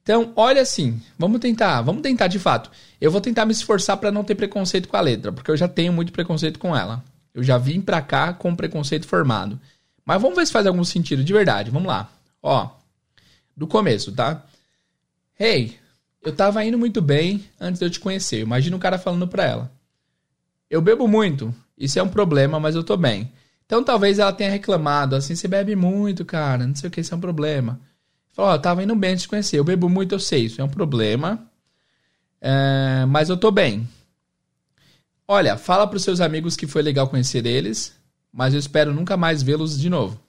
Então, 0.03 0.34
olha 0.36 0.62
assim, 0.62 1.01
vamos 1.18 1.39
tentar, 1.39 1.82
vamos 1.82 2.01
tentar 2.01 2.27
de 2.27 2.38
fato. 2.38 2.70
Eu 3.00 3.10
vou 3.10 3.22
tentar 3.22 3.46
me 3.46 3.53
esforçar 3.53 3.98
para 3.98 4.12
não 4.12 4.24
ter 4.24 4.36
preconceito 4.36 4.88
com 4.88 4.98
a 4.98 5.01
letra, 5.01 5.32
porque 5.32 5.50
eu 5.50 5.58
já 5.58 5.68
tenho 5.68 5.94
muito 5.94 6.12
preconceito 6.12 6.60
com 6.60 6.75
ela. 6.75 7.03
Eu 7.34 7.42
já 7.42 7.58
vim 7.58 7.82
pra 7.82 8.01
cá 8.01 8.34
com 8.34 8.56
preconceito 8.56 9.08
formado. 9.08 9.60
Mas 10.06 10.22
vamos 10.22 10.38
ver 10.38 10.46
se 10.46 10.51
faz 10.51 10.68
algum 10.68 10.84
sentido 10.84 11.24
de 11.24 11.34
verdade. 11.34 11.72
Vamos 11.72 11.88
lá. 11.88 12.12
Ó, 12.42 12.70
do 13.56 13.65
começo, 13.65 14.12
tá? 14.12 14.46
Hey, 15.39 15.80
eu 16.22 16.36
tava 16.36 16.64
indo 16.64 16.77
muito 16.77 17.01
bem 17.01 17.44
antes 17.59 17.79
de 17.79 17.86
eu 17.86 17.90
te 17.90 18.00
conhecer. 18.00 18.42
Imagina 18.42 18.75
um 18.75 18.79
cara 18.79 19.00
falando 19.00 19.27
pra 19.27 19.46
ela. 19.46 19.72
Eu 20.70 20.81
bebo 20.81 21.07
muito. 21.07 21.55
Isso 21.77 21.98
é 21.98 22.03
um 22.03 22.09
problema, 22.09 22.59
mas 22.59 22.75
eu 22.75 22.83
tô 22.83 22.98
bem. 22.98 23.31
Então 23.74 23.83
talvez 23.83 24.20
ela 24.20 24.31
tenha 24.31 24.51
reclamado, 24.51 25.16
assim, 25.16 25.33
você 25.33 25.48
bebe 25.48 25.75
muito, 25.75 26.24
cara, 26.24 26.68
não 26.68 26.75
sei 26.75 26.90
o 26.90 26.92
que, 26.92 27.01
isso 27.01 27.12
é 27.12 27.18
um 27.18 27.20
problema. 27.20 27.81
Falou, 28.31 28.51
ó, 28.51 28.57
tava 28.59 28.83
indo 28.83 28.96
bem 28.96 29.16
de 29.16 29.27
conhecer. 29.27 29.57
Eu 29.57 29.64
bebo 29.64 29.90
muito, 29.90 30.14
eu 30.14 30.20
sei, 30.20 30.46
isso 30.46 30.62
é 30.62 30.64
um 30.64 30.70
problema. 30.70 31.44
É, 32.40 33.03
mas 33.07 33.29
eu 33.29 33.36
tô 33.36 33.50
bem. 33.50 33.90
Olha, 35.27 35.57
fala 35.57 35.88
pros 35.88 36.03
seus 36.03 36.22
amigos 36.22 36.55
que 36.55 36.68
foi 36.68 36.83
legal 36.83 37.07
conhecer 37.07 37.48
eles, 37.48 37.96
mas 38.31 38.53
eu 38.53 38.59
espero 38.59 38.94
nunca 38.94 39.18
mais 39.18 39.42
vê-los 39.42 39.79
de 39.79 39.90
novo. 39.90 40.22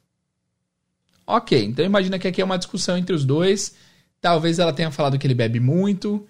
Ok, 1.26 1.62
então 1.66 1.84
imagina 1.84 2.18
que 2.18 2.26
aqui 2.26 2.40
é 2.40 2.44
uma 2.46 2.56
discussão 2.56 2.96
entre 2.96 3.14
os 3.14 3.26
dois. 3.26 3.74
Talvez 4.22 4.58
ela 4.58 4.72
tenha 4.72 4.90
falado 4.90 5.18
que 5.18 5.26
ele 5.26 5.34
bebe 5.34 5.60
muito. 5.60 6.26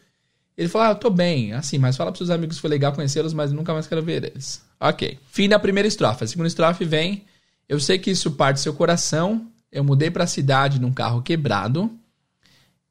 Ele 0.58 0.68
falou, 0.68 0.88
ah, 0.88 0.90
eu 0.90 0.96
tô 0.96 1.10
bem, 1.10 1.52
assim, 1.52 1.78
mas 1.78 1.96
fala 1.96 2.10
pros 2.10 2.26
seus 2.26 2.30
amigos 2.30 2.56
que 2.56 2.62
foi 2.62 2.70
legal 2.70 2.92
conhecê-los, 2.92 3.32
mas 3.32 3.52
nunca 3.52 3.72
mais 3.72 3.86
quero 3.86 4.02
ver 4.02 4.24
eles. 4.24 4.60
Ok. 4.84 5.18
Fim 5.30 5.48
da 5.48 5.58
primeira 5.58 5.88
estrofe. 5.88 6.24
A 6.24 6.26
segunda 6.26 6.46
estrofe 6.46 6.84
vem. 6.84 7.24
Eu 7.66 7.80
sei 7.80 7.98
que 7.98 8.10
isso 8.10 8.32
parte 8.32 8.56
do 8.56 8.60
seu 8.60 8.74
coração, 8.74 9.50
eu 9.72 9.82
mudei 9.82 10.10
para 10.10 10.24
a 10.24 10.26
cidade 10.26 10.78
num 10.78 10.92
carro 10.92 11.22
quebrado 11.22 11.90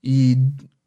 e 0.03 0.35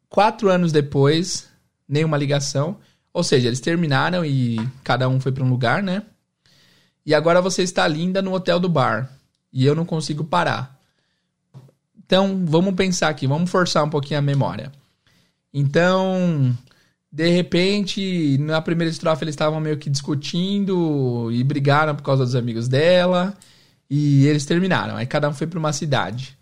quatro 0.09 0.49
anos 0.49 0.73
depois, 0.73 1.47
nenhuma 1.87 2.17
ligação. 2.17 2.77
Ou 3.13 3.23
seja, 3.23 3.47
eles 3.47 3.61
terminaram 3.61 4.25
e 4.25 4.57
cada 4.83 5.07
um 5.07 5.17
foi 5.17 5.31
para 5.31 5.45
um 5.45 5.49
lugar, 5.49 5.81
né? 5.81 6.03
E 7.05 7.15
agora 7.15 7.41
você 7.41 7.63
está 7.63 7.87
linda 7.87 8.21
no 8.21 8.33
hotel 8.33 8.59
do 8.59 8.67
bar 8.67 9.09
e 9.51 9.65
eu 9.65 9.73
não 9.73 9.85
consigo 9.85 10.25
parar. 10.25 10.77
Então, 12.05 12.45
vamos 12.45 12.75
pensar 12.75 13.07
aqui, 13.07 13.25
vamos 13.25 13.49
forçar 13.49 13.85
um 13.85 13.89
pouquinho 13.89 14.19
a 14.19 14.21
memória. 14.21 14.73
Então, 15.53 16.53
de 17.11 17.29
repente, 17.29 18.37
na 18.39 18.61
primeira 18.61 18.91
estrofe 18.91 19.23
eles 19.23 19.33
estavam 19.33 19.59
meio 19.59 19.77
que 19.77 19.89
discutindo 19.89 21.31
e 21.31 21.43
brigaram 21.43 21.95
por 21.95 22.03
causa 22.03 22.25
dos 22.25 22.35
amigos 22.35 22.67
dela. 22.67 23.35
E 23.89 24.25
eles 24.25 24.45
terminaram. 24.45 24.97
Aí 24.97 25.05
cada 25.05 25.29
um 25.29 25.33
foi 25.33 25.47
para 25.47 25.59
uma 25.59 25.71
cidade. 25.71 26.37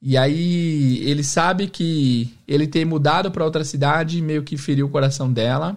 E 0.00 0.16
aí 0.16 0.98
ele 1.04 1.22
sabe 1.22 1.68
que 1.68 2.34
ele 2.48 2.66
ter 2.66 2.86
mudado 2.86 3.30
para 3.30 3.44
outra 3.44 3.64
cidade 3.64 4.22
meio 4.22 4.42
que 4.42 4.56
feriu 4.56 4.86
o 4.86 4.90
coração 4.90 5.30
dela. 5.30 5.76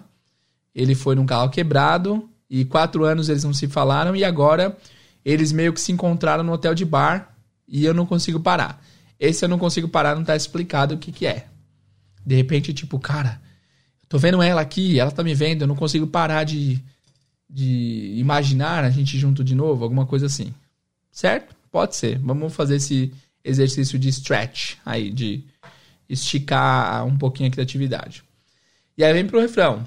Ele 0.74 0.96
foi 0.96 1.16
num 1.16 1.26
carro 1.26 1.50
quebrado 1.50 2.30
e 2.50 2.64
quatro 2.64 3.04
anos 3.04 3.28
eles 3.28 3.44
não 3.44 3.54
se 3.54 3.68
falaram 3.68 4.16
e 4.16 4.24
agora 4.24 4.78
eles 5.26 5.52
meio 5.52 5.74
que 5.74 5.82
se 5.82 5.92
encontraram 5.92 6.44
no 6.44 6.54
hotel 6.54 6.74
de 6.74 6.86
bar 6.86 7.36
e 7.68 7.84
eu 7.84 7.94
não 7.94 8.06
consigo 8.06 8.40
parar. 8.40 8.82
Esse 9.20 9.44
eu 9.44 9.50
não 9.50 9.60
consigo 9.60 9.90
parar 9.90 10.16
não 10.16 10.24
tá 10.24 10.36
explicado 10.36 10.96
o 10.96 10.98
que 10.98 11.12
que 11.12 11.26
é. 11.26 11.48
De 12.26 12.36
repente, 12.36 12.74
tipo, 12.74 12.98
cara, 13.00 13.42
tô 14.14 14.20
vendo 14.20 14.44
ela 14.44 14.62
aqui, 14.62 15.00
ela 15.00 15.10
tá 15.10 15.24
me 15.24 15.34
vendo, 15.34 15.64
eu 15.64 15.68
não 15.68 15.76
consigo 15.76 16.06
parar 16.06 16.44
de, 16.44 16.80
de 17.50 18.14
imaginar 18.16 18.84
a 18.84 18.90
gente 18.92 19.18
junto 19.18 19.44
de 19.44 19.56
novo, 19.56 19.84
alguma 19.84 20.06
coisa 20.06 20.28
assim. 20.28 20.54
Certo? 21.12 21.56
Pode 21.72 21.96
ser. 21.96 22.20
Vamos 22.20 22.54
fazer 22.54 22.76
esse 22.76 23.12
exercício 23.44 23.98
de 23.98 24.10
stretch 24.10 24.76
aí, 24.86 25.10
de 25.10 25.44
esticar 26.08 27.04
um 27.08 27.18
pouquinho 27.18 27.50
a 27.50 27.52
criatividade. 27.52 28.24
E 28.96 29.04
aí 29.04 29.12
vem 29.14 29.26
pro 29.26 29.42
refrão. 29.42 29.84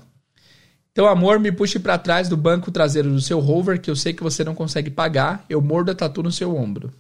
Então, 0.90 1.06
amor, 1.06 1.38
me 1.38 1.52
puxe 1.52 1.78
para 1.78 1.96
trás 1.96 2.28
do 2.28 2.36
banco 2.36 2.72
traseiro 2.72 3.12
do 3.12 3.20
seu 3.20 3.38
rover, 3.38 3.80
que 3.80 3.88
eu 3.88 3.94
sei 3.94 4.12
que 4.12 4.24
você 4.24 4.42
não 4.42 4.56
consegue 4.56 4.90
pagar. 4.90 5.46
Eu 5.48 5.62
mordo 5.62 5.92
a 5.92 5.94
tatu 5.94 6.20
no 6.20 6.32
seu 6.32 6.56
ombro. 6.56 6.92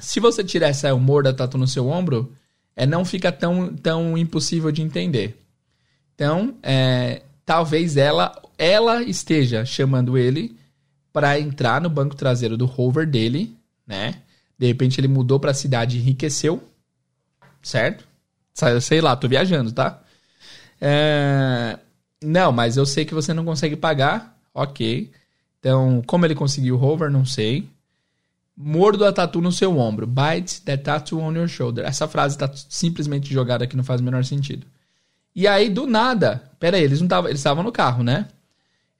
Se 0.00 0.18
você 0.18 0.42
tirar 0.42 0.68
essa 0.68 0.88
eu 0.88 0.98
mordo 0.98 1.28
a 1.28 1.34
tatu 1.34 1.58
no 1.58 1.68
seu 1.68 1.86
ombro, 1.88 2.32
é, 2.74 2.86
não 2.86 3.04
fica 3.04 3.30
tão, 3.30 3.74
tão 3.76 4.16
impossível 4.16 4.72
de 4.72 4.80
entender. 4.80 5.38
Então, 6.18 6.56
é, 6.64 7.22
talvez 7.46 7.96
ela, 7.96 8.34
ela 8.58 9.04
esteja 9.04 9.64
chamando 9.64 10.18
ele 10.18 10.58
para 11.12 11.38
entrar 11.38 11.80
no 11.80 11.88
banco 11.88 12.16
traseiro 12.16 12.56
do 12.56 12.66
rover 12.66 13.08
dele, 13.08 13.56
né? 13.86 14.16
De 14.58 14.66
repente 14.66 15.00
ele 15.00 15.06
mudou 15.06 15.38
para 15.38 15.52
a 15.52 15.54
cidade 15.54 15.96
e 15.96 16.00
enriqueceu, 16.00 16.60
certo? 17.62 18.04
Sei 18.80 19.00
lá, 19.00 19.14
tô 19.14 19.28
viajando, 19.28 19.70
tá? 19.70 20.02
É... 20.80 21.78
Não, 22.20 22.50
mas 22.50 22.76
eu 22.76 22.84
sei 22.84 23.04
que 23.04 23.14
você 23.14 23.32
não 23.32 23.44
consegue 23.44 23.76
pagar, 23.76 24.36
ok. 24.52 25.12
Então, 25.60 26.02
como 26.04 26.26
ele 26.26 26.34
conseguiu 26.34 26.74
o 26.74 26.78
rover, 26.78 27.12
não 27.12 27.24
sei. 27.24 27.68
Mordo 28.56 29.04
a 29.04 29.12
tatu 29.12 29.40
no 29.40 29.52
seu 29.52 29.78
ombro. 29.78 30.04
Bite 30.04 30.62
that 30.62 30.82
tattoo 30.82 31.20
on 31.20 31.32
your 31.34 31.46
shoulder. 31.46 31.84
Essa 31.86 32.08
frase 32.08 32.34
está 32.34 32.50
simplesmente 32.68 33.32
jogada 33.32 33.62
aqui, 33.62 33.76
não 33.76 33.84
faz 33.84 34.00
o 34.00 34.04
menor 34.04 34.24
sentido. 34.24 34.66
E 35.34 35.46
aí, 35.46 35.68
do 35.68 35.86
nada, 35.86 36.50
pera 36.58 36.76
aí, 36.76 36.82
eles 36.82 37.00
não 37.00 37.26
eles 37.26 37.40
estavam 37.40 37.62
no 37.62 37.72
carro, 37.72 38.02
né? 38.02 38.28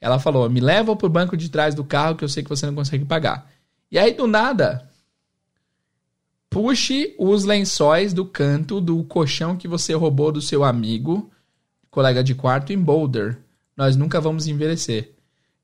Ela 0.01 0.19
falou: 0.19 0.49
me 0.49 0.61
leva 0.61 0.95
pro 0.95 1.09
banco 1.09 1.37
de 1.37 1.49
trás 1.49 1.75
do 1.75 1.85
carro 1.85 2.17
que 2.17 2.25
eu 2.25 2.29
sei 2.29 2.43
que 2.43 2.49
você 2.49 2.67
não 2.67 2.75
consegue 2.75 3.05
pagar. 3.05 3.51
E 3.91 3.99
aí, 3.99 4.13
do 4.13 4.27
nada, 4.27 4.89
puxe 6.51 7.15
os 7.19 7.45
lençóis 7.45 8.13
do 8.13 8.25
canto 8.25 8.81
do 8.81 9.03
colchão 9.05 9.57
que 9.57 9.67
você 9.67 9.95
roubou 9.95 10.31
do 10.31 10.43
seu 10.43 10.63
amigo, 10.65 11.31
colega 11.91 12.23
de 12.23 12.35
quarto, 12.35 12.73
em 12.73 12.79
Boulder. 12.79 13.39
Nós 13.77 13.97
nunca 13.97 14.21
vamos 14.21 14.47
envelhecer. 14.47 15.13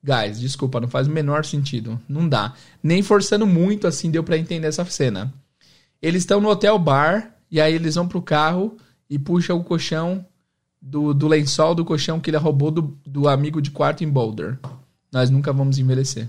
Guys, 0.03 0.38
desculpa, 0.38 0.81
não 0.81 0.88
faz 0.88 1.07
o 1.07 1.11
menor 1.11 1.44
sentido. 1.44 2.00
Não 2.09 2.29
dá. 2.29 2.53
Nem 2.83 3.03
forçando 3.03 3.46
muito 3.46 3.87
assim 3.87 4.11
deu 4.11 4.22
para 4.22 4.37
entender 4.37 4.66
essa 4.66 4.85
cena. 4.85 5.33
Eles 6.00 6.22
estão 6.22 6.40
no 6.40 6.50
hotel 6.50 6.79
bar 6.79 7.35
e 7.50 7.61
aí 7.61 7.72
eles 7.74 7.94
vão 7.94 8.07
pro 8.07 8.20
carro 8.20 8.77
e 9.09 9.18
puxam 9.18 9.57
o 9.57 9.64
colchão 9.64 10.24
do, 10.85 11.14
do 11.14 11.27
lençol 11.27 11.75
do 11.75 11.85
colchão 11.85 12.20
que 12.20 12.29
ele 12.29 12.37
roubou 12.37 12.70
do, 12.70 12.83
do 13.07 13.27
amigo 13.27 13.62
de 13.62 13.70
quarto 13.70 14.05
em 14.05 14.09
Boulder. 14.09 14.59
Nós 15.11 15.31
nunca 15.31 15.53
vamos 15.53 15.79
envelhecer. 15.79 16.29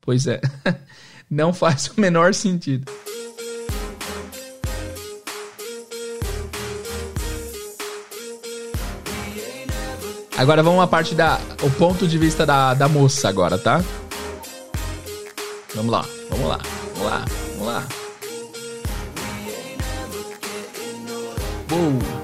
Pois 0.00 0.26
é. 0.26 0.40
Não 1.28 1.52
faz 1.52 1.88
o 1.88 2.00
menor 2.00 2.32
sentido. 2.32 2.90
Agora 10.36 10.62
vamos 10.62 10.82
à 10.82 10.86
parte 10.86 11.14
da. 11.14 11.38
O 11.62 11.70
ponto 11.72 12.08
de 12.08 12.16
vista 12.16 12.46
da, 12.46 12.72
da 12.72 12.88
moça 12.88 13.28
agora, 13.28 13.58
tá? 13.58 13.84
Vamos 15.74 15.92
lá, 15.92 16.04
vamos 16.30 16.48
lá, 16.48 16.58
vamos 16.94 17.10
lá, 17.10 17.24
vamos 17.56 17.66
lá. 17.66 17.88
Boa! 21.68 22.19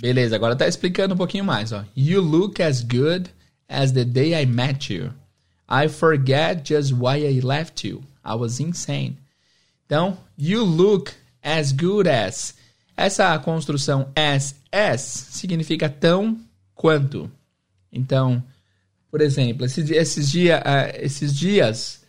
Beleza, 0.00 0.36
agora 0.36 0.56
tá 0.56 0.66
explicando 0.66 1.14
um 1.14 1.16
pouquinho 1.16 1.44
mais, 1.44 1.72
ó. 1.72 1.84
You 1.96 2.20
look 2.20 2.62
as 2.62 2.82
good 2.82 3.30
as 3.68 3.92
the 3.92 4.04
day 4.04 4.34
I 4.40 4.46
met 4.46 4.92
you. 4.92 5.12
I 5.68 5.88
forget 5.88 6.64
just 6.64 6.92
why 6.92 7.18
I 7.26 7.40
left 7.40 7.86
you. 7.86 8.02
I 8.24 8.34
was 8.34 8.60
insane. 8.60 9.18
Então, 9.86 10.16
you 10.38 10.64
look 10.64 11.12
as 11.42 11.72
good 11.72 12.08
as. 12.08 12.54
Essa 12.96 13.38
construção 13.38 14.10
as, 14.14 14.54
as 14.70 15.00
significa 15.00 15.88
tão 15.88 16.38
quanto. 16.74 17.30
Então, 17.90 18.42
por 19.10 19.20
exemplo, 19.20 19.66
esses, 19.66 19.90
esses, 19.90 20.30
dia, 20.30 20.62
uh, 20.64 21.04
esses 21.04 21.34
dias, 21.34 22.01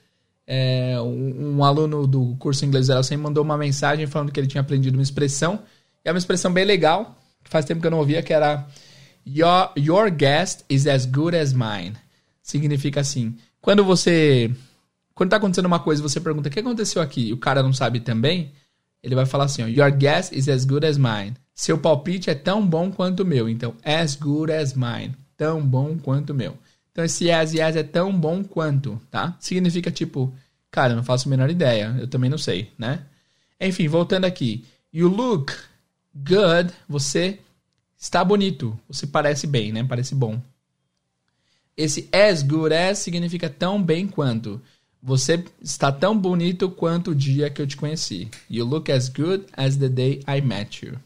é, 0.46 1.00
um, 1.00 1.58
um, 1.58 1.64
aluno 1.64 2.06
do 2.06 2.36
curso 2.38 2.66
Inglês 2.66 2.88
Zero 2.88 3.04
sempre 3.04 3.24
mandou 3.24 3.44
uma 3.44 3.58
mensagem 3.58 4.06
falando 4.08 4.32
que 4.32 4.40
ele 4.40 4.48
tinha 4.48 4.62
aprendido 4.62 4.96
uma 4.96 5.04
expressão. 5.04 5.60
E 6.04 6.10
é 6.10 6.12
uma 6.12 6.18
expressão 6.18 6.52
bem 6.52 6.66
legal, 6.66 7.18
que 7.44 7.50
faz 7.50 7.66
tempo 7.66 7.82
que 7.82 7.88
eu 7.88 7.92
não 7.92 8.00
ouvia, 8.00 8.22
que 8.22 8.34
era 8.34 8.68
Your, 9.26 9.72
your 9.78 10.12
guest 10.12 10.66
is 10.70 10.86
as 10.86 11.06
good 11.06 11.36
as 11.36 11.54
mine. 11.54 11.94
Significa 12.42 13.00
assim, 13.00 13.38
quando 13.62 13.84
você 13.84 14.52
quando 15.16 15.30
tá 15.30 15.38
acontecendo 15.38 15.66
uma 15.66 15.80
coisa, 15.80 16.02
você 16.02 16.20
pergunta: 16.20 16.50
"O 16.50 16.52
que 16.52 16.60
aconteceu 16.60 17.02
aqui?" 17.02 17.30
e 17.30 17.34
o 17.34 17.38
cara 17.38 17.64
não 17.64 17.72
sabe 17.72 18.00
também, 18.00 18.52
ele 19.02 19.16
vai 19.16 19.26
falar 19.26 19.46
assim: 19.46 19.64
ó, 19.64 19.68
"Your 19.68 19.92
guess 19.92 20.32
is 20.32 20.50
as 20.50 20.66
good 20.66 20.86
as 20.86 20.98
mine." 20.98 21.36
Seu 21.56 21.78
palpite 21.78 22.30
é 22.30 22.36
tão 22.36 22.66
bom 22.66 22.92
quanto 22.92 23.22
o 23.22 23.26
meu. 23.26 23.48
Então, 23.48 23.76
as 23.84 24.16
good 24.16 24.52
as 24.52 24.74
mine, 24.74 25.16
tão 25.38 25.62
bom 25.62 25.98
quanto 25.98 26.32
o 26.32 26.36
meu. 26.36 26.58
Então, 26.94 27.04
esse 27.04 27.26
e 27.26 27.32
as 27.32 27.76
é 27.76 27.82
tão 27.82 28.16
bom 28.16 28.44
quanto, 28.44 29.02
tá? 29.10 29.36
Significa 29.40 29.90
tipo, 29.90 30.32
cara, 30.70 30.96
não 30.96 31.04
faço 31.04 31.28
a 31.28 31.32
menor 31.32 31.50
ideia, 31.50 31.96
eu 32.00 32.08
também 32.08 32.30
não 32.30 32.38
sei, 32.38 32.72
né? 32.78 33.04
Enfim, 33.60 33.88
voltando 33.88 34.26
aqui. 34.26 34.64
You 34.94 35.08
look 35.08 35.52
good, 36.14 36.72
você 36.88 37.40
está 37.98 38.24
bonito, 38.24 38.80
você 38.88 39.08
parece 39.08 39.48
bem, 39.48 39.72
né? 39.72 39.84
Parece 39.84 40.14
bom. 40.14 40.40
Esse 41.76 42.08
as 42.14 42.44
good 42.44 42.76
as 42.76 43.00
significa 43.00 43.50
tão 43.50 43.82
bem 43.82 44.08
quanto. 44.08 44.62
Você 45.02 45.44
está 45.60 45.92
tão 45.92 46.16
bonito 46.16 46.70
quanto 46.70 47.12
o 47.12 47.16
dia 47.16 47.50
que 47.50 47.60
eu 47.60 47.66
te 47.66 47.76
conheci. 47.76 48.30
You 48.48 48.66
look 48.66 48.92
as 48.92 49.10
good 49.10 49.48
as 49.54 49.78
the 49.78 49.90
day 49.90 50.22
I 50.28 50.42
met 50.42 50.86
you. 50.86 51.00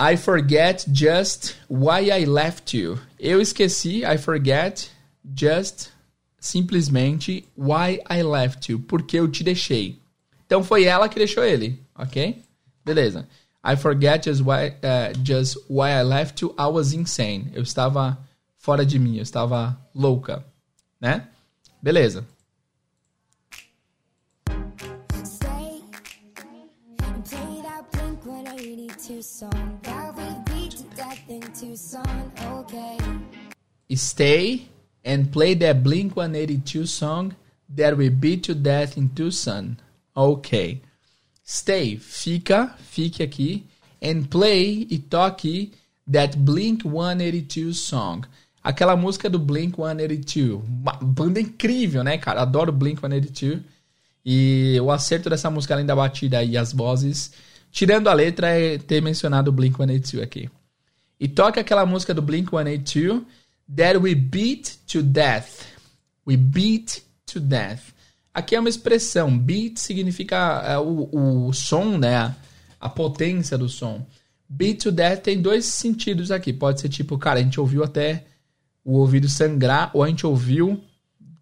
I 0.00 0.16
forget 0.16 0.86
just 0.92 1.56
why 1.68 2.08
I 2.10 2.24
left 2.24 2.72
you. 2.72 3.00
Eu 3.18 3.40
esqueci, 3.40 4.04
I 4.04 4.16
forget 4.16 4.90
just 5.34 5.90
simplesmente 6.38 7.48
why 7.56 8.00
I 8.08 8.22
left 8.22 8.70
you, 8.70 8.78
porque 8.78 9.18
eu 9.18 9.28
te 9.28 9.42
deixei. 9.42 10.00
Então 10.46 10.62
foi 10.62 10.84
ela 10.84 11.08
que 11.08 11.18
deixou 11.18 11.44
ele, 11.44 11.82
ok? 11.96 12.42
Beleza. 12.84 13.26
I 13.64 13.76
forget 13.76 14.24
just 14.24 14.40
why, 14.40 14.76
uh, 14.84 15.12
just 15.24 15.56
why 15.68 15.90
I 15.90 16.02
left 16.02 16.42
you. 16.42 16.54
I 16.56 16.68
was 16.68 16.92
insane. 16.92 17.50
Eu 17.52 17.62
estava 17.62 18.16
fora 18.56 18.86
de 18.86 18.98
mim, 19.00 19.16
eu 19.16 19.22
estava 19.22 19.76
louca, 19.92 20.44
né? 21.00 21.26
Beleza. 21.82 22.24
Stay 33.98 34.68
and 35.04 35.26
play 35.32 35.54
that 35.56 35.82
Blink 35.82 36.16
182 36.16 36.86
song 36.86 37.34
that 37.68 37.96
we 37.96 38.08
beat 38.08 38.44
to 38.44 38.54
death 38.54 38.96
in 38.96 39.08
Tucson. 39.10 39.76
Ok. 40.14 40.80
Stay, 41.44 41.96
fica, 41.96 42.74
fique 42.78 43.22
aqui. 43.22 43.64
And 44.00 44.24
play 44.30 44.86
e 44.88 44.98
toque 44.98 45.72
that 46.10 46.36
Blink 46.38 46.84
182 46.84 47.76
song 47.76 48.22
aquela 48.68 48.94
música 48.96 49.30
do 49.30 49.38
Blink 49.38 49.76
182. 49.76 50.62
Uma 50.62 50.92
banda 50.92 51.40
incrível, 51.40 52.04
né, 52.04 52.18
cara? 52.18 52.42
Adoro 52.42 52.70
Blink 52.70 53.00
182. 53.00 53.62
E 54.24 54.78
o 54.82 54.90
acerto 54.90 55.30
dessa 55.30 55.50
música, 55.50 55.74
além 55.74 55.86
da 55.86 55.96
batida 55.96 56.42
e 56.44 56.56
as 56.56 56.72
vozes, 56.72 57.32
tirando 57.70 58.08
a 58.08 58.12
letra, 58.12 58.48
é 58.48 58.76
ter 58.76 59.00
mencionado 59.00 59.50
o 59.50 59.52
Blink 59.52 59.76
182 59.76 60.22
aqui. 60.22 60.50
E 61.18 61.26
toca 61.26 61.60
aquela 61.60 61.86
música 61.86 62.12
do 62.12 62.20
Blink 62.20 62.50
182, 62.50 63.22
That 63.76 63.98
We 63.98 64.14
Beat 64.14 64.78
to 64.88 65.02
Death. 65.02 65.78
We 66.28 66.36
beat 66.36 67.02
to 67.26 67.40
death. 67.40 67.94
Aqui 68.34 68.54
é 68.54 68.60
uma 68.60 68.68
expressão. 68.68 69.36
Beat 69.36 69.78
significa 69.78 70.62
é, 70.62 70.78
o, 70.78 71.08
o 71.48 71.52
som, 71.54 71.96
né? 71.96 72.36
A, 72.78 72.88
potência 72.88 73.56
do 73.56 73.66
som. 73.66 74.06
Beat 74.46 74.82
to 74.82 74.92
death 74.92 75.22
tem 75.22 75.40
dois 75.40 75.64
sentidos 75.64 76.30
aqui. 76.30 76.52
Pode 76.52 76.80
ser 76.80 76.90
tipo, 76.90 77.16
cara, 77.16 77.40
a 77.40 77.42
gente 77.42 77.58
ouviu 77.58 77.82
até 77.82 78.24
o 78.84 78.92
ouvido 78.98 79.28
sangrar 79.28 79.90
ou 79.94 80.02
a 80.02 80.08
gente 80.08 80.26
ouviu 80.26 80.82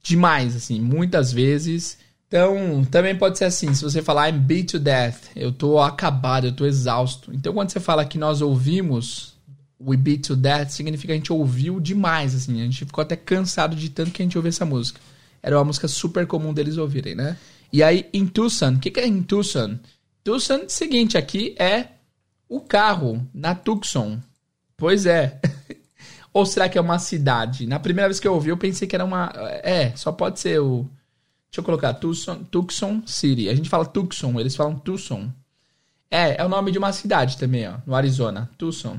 demais, 0.02 0.54
assim, 0.54 0.80
muitas 0.80 1.32
vezes. 1.32 1.98
Então, 2.28 2.84
também 2.88 3.16
pode 3.16 3.38
ser 3.38 3.44
assim, 3.44 3.74
se 3.74 3.82
você 3.82 4.00
falar 4.00 4.30
I'm 4.30 4.38
beat 4.38 4.70
to 4.70 4.78
death, 4.78 5.30
eu 5.34 5.52
tô 5.52 5.80
acabado, 5.80 6.46
eu 6.46 6.52
tô 6.52 6.64
exausto. 6.64 7.32
Então, 7.34 7.52
quando 7.52 7.70
você 7.70 7.80
fala 7.80 8.04
que 8.04 8.18
nós 8.18 8.40
ouvimos 8.40 9.35
We 9.78 9.96
beat 9.96 10.26
to 10.26 10.36
death, 10.36 10.70
significa 10.70 11.08
que 11.08 11.12
a 11.12 11.16
gente 11.16 11.32
ouviu 11.32 11.78
demais, 11.78 12.34
assim, 12.34 12.60
a 12.60 12.64
gente 12.64 12.84
ficou 12.84 13.02
até 13.02 13.14
cansado 13.14 13.76
de 13.76 13.90
tanto 13.90 14.10
que 14.10 14.22
a 14.22 14.24
gente 14.24 14.38
ouviu 14.38 14.48
essa 14.48 14.64
música. 14.64 15.00
Era 15.42 15.58
uma 15.58 15.64
música 15.64 15.86
super 15.86 16.26
comum 16.26 16.54
deles 16.54 16.78
ouvirem, 16.78 17.14
né? 17.14 17.36
E 17.72 17.82
aí, 17.82 18.08
em 18.12 18.26
Tucson, 18.26 18.72
o 18.72 18.78
que, 18.78 18.90
que 18.90 19.00
é 19.00 19.06
em 19.06 19.22
Tucson? 19.22 19.78
Tucson, 20.24 20.68
seguinte, 20.68 21.18
aqui 21.18 21.54
é 21.58 21.88
o 22.48 22.60
carro 22.60 23.26
na 23.34 23.54
Tucson. 23.54 24.18
Pois 24.76 25.06
é. 25.06 25.40
Ou 26.32 26.44
será 26.44 26.68
que 26.68 26.76
é 26.76 26.80
uma 26.80 26.98
cidade? 26.98 27.66
Na 27.66 27.78
primeira 27.78 28.08
vez 28.08 28.20
que 28.20 28.28
eu 28.28 28.34
ouvi, 28.34 28.50
eu 28.50 28.56
pensei 28.56 28.86
que 28.86 28.94
era 28.94 29.04
uma. 29.04 29.32
É, 29.62 29.94
só 29.96 30.12
pode 30.12 30.38
ser 30.38 30.60
o. 30.60 30.88
Deixa 31.50 31.60
eu 31.60 31.64
colocar 31.64 31.94
Tucson, 31.94 32.44
Tucson 32.44 33.02
City. 33.06 33.48
A 33.48 33.54
gente 33.54 33.68
fala 33.68 33.86
Tucson, 33.86 34.38
eles 34.38 34.54
falam 34.54 34.78
Tucson. 34.78 35.30
É, 36.10 36.40
é 36.40 36.44
o 36.44 36.48
nome 36.48 36.70
de 36.70 36.78
uma 36.78 36.92
cidade 36.92 37.38
também, 37.38 37.66
ó, 37.68 37.78
no 37.86 37.94
Arizona. 37.94 38.50
Tucson. 38.58 38.98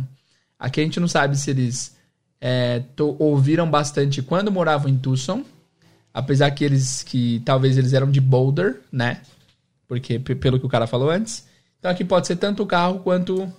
Aqui 0.60 0.82
a 0.82 0.84
gente 0.84 1.00
não 1.00 1.08
sabe 1.08 1.38
se 1.38 1.52
eles 1.52 1.96
é, 2.42 2.84
ouviram 3.20 3.70
bastante 3.70 4.22
quando 4.22 4.52
moravam 4.52 4.90
em 4.90 4.98
Tucson. 4.98 5.44
Apesar 6.14 6.50
que 6.52 6.64
eles. 6.64 7.04
que 7.04 7.42
talvez 7.46 7.78
eles 7.78 7.94
eram 7.94 8.10
de 8.10 8.20
Boulder, 8.20 8.82
né? 8.92 9.22
Porque 9.88 10.18
pelo 10.20 10.60
que 10.60 10.66
o 10.66 10.70
cara 10.70 10.88
falou 10.88 11.10
antes. 11.10 11.48
Então 11.80 11.92
aqui 11.92 12.04
pode 12.04 12.28
ser 12.28 12.38
tanto 12.38 12.64
o 12.64 12.66
carro 12.66 13.00
quanto 13.00 13.52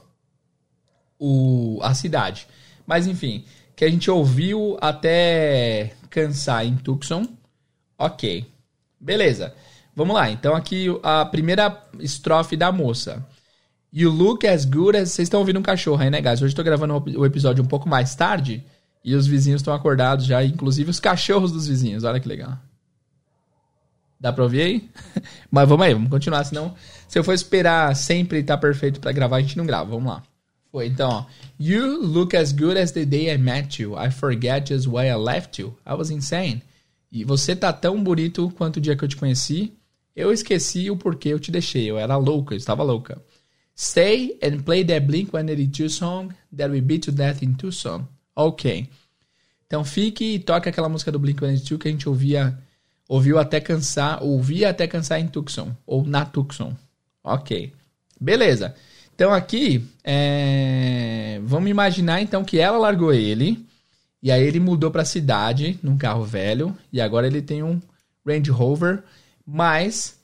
o, 1.18 1.78
a 1.82 1.94
cidade. 1.94 2.46
Mas 2.87 3.06
enfim, 3.06 3.44
que 3.76 3.84
a 3.84 3.90
gente 3.90 4.11
ouviu 4.11 4.76
até 4.80 5.94
cansar 6.11 6.66
em 6.66 6.76
Tucson. 6.76 7.26
Ok. 7.96 8.44
Beleza. 9.00 9.54
Vamos 9.94 10.14
lá. 10.14 10.30
Então 10.30 10.54
aqui 10.54 10.87
a 11.02 11.24
primeira 11.24 11.84
estrofe 12.00 12.56
da 12.56 12.72
moça. 12.72 13.24
You 13.92 14.11
look 14.11 14.46
as 14.46 14.64
good 14.64 14.96
as... 14.96 15.11
Vocês 15.11 15.27
estão 15.27 15.40
ouvindo 15.40 15.59
um 15.59 15.62
cachorro 15.62 16.03
aí, 16.03 16.11
né, 16.11 16.20
guys? 16.20 16.42
Hoje 16.42 16.53
eu 16.53 16.57
tô 16.57 16.62
gravando 16.62 17.03
o 17.18 17.24
episódio 17.24 17.64
um 17.64 17.66
pouco 17.66 17.88
mais 17.88 18.14
tarde. 18.14 18.64
E 19.05 19.14
os 19.14 19.27
vizinhos 19.27 19.61
estão 19.61 19.72
acordados 19.72 20.27
já, 20.27 20.44
inclusive 20.44 20.90
os 20.90 21.01
cachorros 21.01 21.53
dos 21.53 21.66
vizinhos. 21.68 22.05
Olha 22.05 22.20
que 22.20 22.29
legal. 22.29 22.59
Dá 24.20 24.33
pra 24.33 24.44
ouvir 24.44 24.62
aí? 24.62 24.90
Mas 25.51 25.68
vamos 25.68 25.87
aí, 25.87 25.94
vamos 25.94 26.11
continuar. 26.11 26.44
Senão, 26.44 26.74
se 27.07 27.18
eu 27.18 27.24
for 27.24 27.33
esperar 27.33 27.94
sempre 27.94 28.40
estar 28.40 28.57
tá 28.57 28.61
perfeito 28.61 29.01
para 29.01 29.12
gravar, 29.12 29.37
a 29.37 29.40
gente 29.40 29.57
não 29.57 29.64
grava. 29.64 29.90
Vamos 29.90 30.12
lá. 30.12 30.22
Foi, 30.70 30.87
então, 30.87 31.09
ó. 31.09 31.24
You 31.59 32.03
look 32.03 32.37
as 32.37 32.53
good 32.53 32.79
as 32.79 32.92
the 32.92 33.05
day 33.05 33.33
I 33.33 33.38
met 33.38 33.81
you. 33.81 33.94
I 33.98 34.11
forget 34.11 34.68
just 34.68 34.87
why 34.87 35.07
I 35.07 35.16
left 35.16 35.61
you. 35.61 35.74
I 35.87 35.94
was 35.94 36.11
insane. 36.11 36.62
E 37.11 37.24
você 37.24 37.57
tá 37.57 37.72
tão 37.72 38.03
bonito 38.03 38.53
quanto 38.57 38.77
o 38.77 38.81
dia 38.81 38.94
que 38.94 39.05
eu 39.05 39.09
te 39.09 39.16
conheci. 39.16 39.72
Eu 40.14 40.33
esqueci 40.33 40.90
o 40.90 40.96
porquê 40.96 41.31
eu 41.31 41.38
te 41.38 41.51
deixei. 41.51 41.88
Eu 41.90 41.98
era 41.98 42.16
louca, 42.16 42.55
eu 42.55 42.59
estava 42.59 42.83
louca. 42.83 43.22
Stay 43.79 44.37
and 44.43 44.64
play 44.64 44.83
that 44.83 45.07
Blink-182 45.07 45.88
song 45.88 46.35
that 46.51 46.69
we 46.69 46.81
beat 46.81 47.05
to 47.05 47.12
death 47.12 47.45
in 47.45 47.55
Tucson. 47.55 48.09
Ok. 48.35 48.88
Então 49.69 49.85
fique 49.85 50.35
e 50.35 50.38
toque 50.41 50.69
aquela 50.69 50.88
música 50.88 51.12
do 51.12 51.21
Blink-182 51.21 51.79
que 51.79 51.87
a 51.87 51.91
gente 51.93 52.09
ouvia, 52.09 52.59
ouviu 53.09 53.38
até 53.38 53.61
cansar, 53.61 54.21
ouvia 54.21 54.71
até 54.71 54.88
cansar 54.88 55.21
em 55.21 55.29
Tucson, 55.29 55.77
ou 55.87 56.05
na 56.05 56.25
Tucson. 56.25 56.75
Ok. 57.23 57.73
Beleza. 58.21 58.75
Então 59.14 59.33
aqui, 59.33 59.87
é... 60.03 61.41
vamos 61.45 61.71
imaginar 61.71 62.21
então 62.21 62.43
que 62.43 62.59
ela 62.59 62.79
largou 62.79 63.14
ele 63.14 63.64
e 64.21 64.33
aí 64.33 64.43
ele 64.43 64.59
mudou 64.59 64.91
para 64.91 65.03
a 65.03 65.05
cidade 65.05 65.79
num 65.85 65.97
carro 65.97 66.25
velho 66.25 66.77
e 66.93 67.01
agora 67.01 67.29
ele 67.29 67.41
tem 67.41 67.62
um 67.62 67.81
Range 68.27 68.51
Rover, 68.51 69.05
mas 69.47 70.19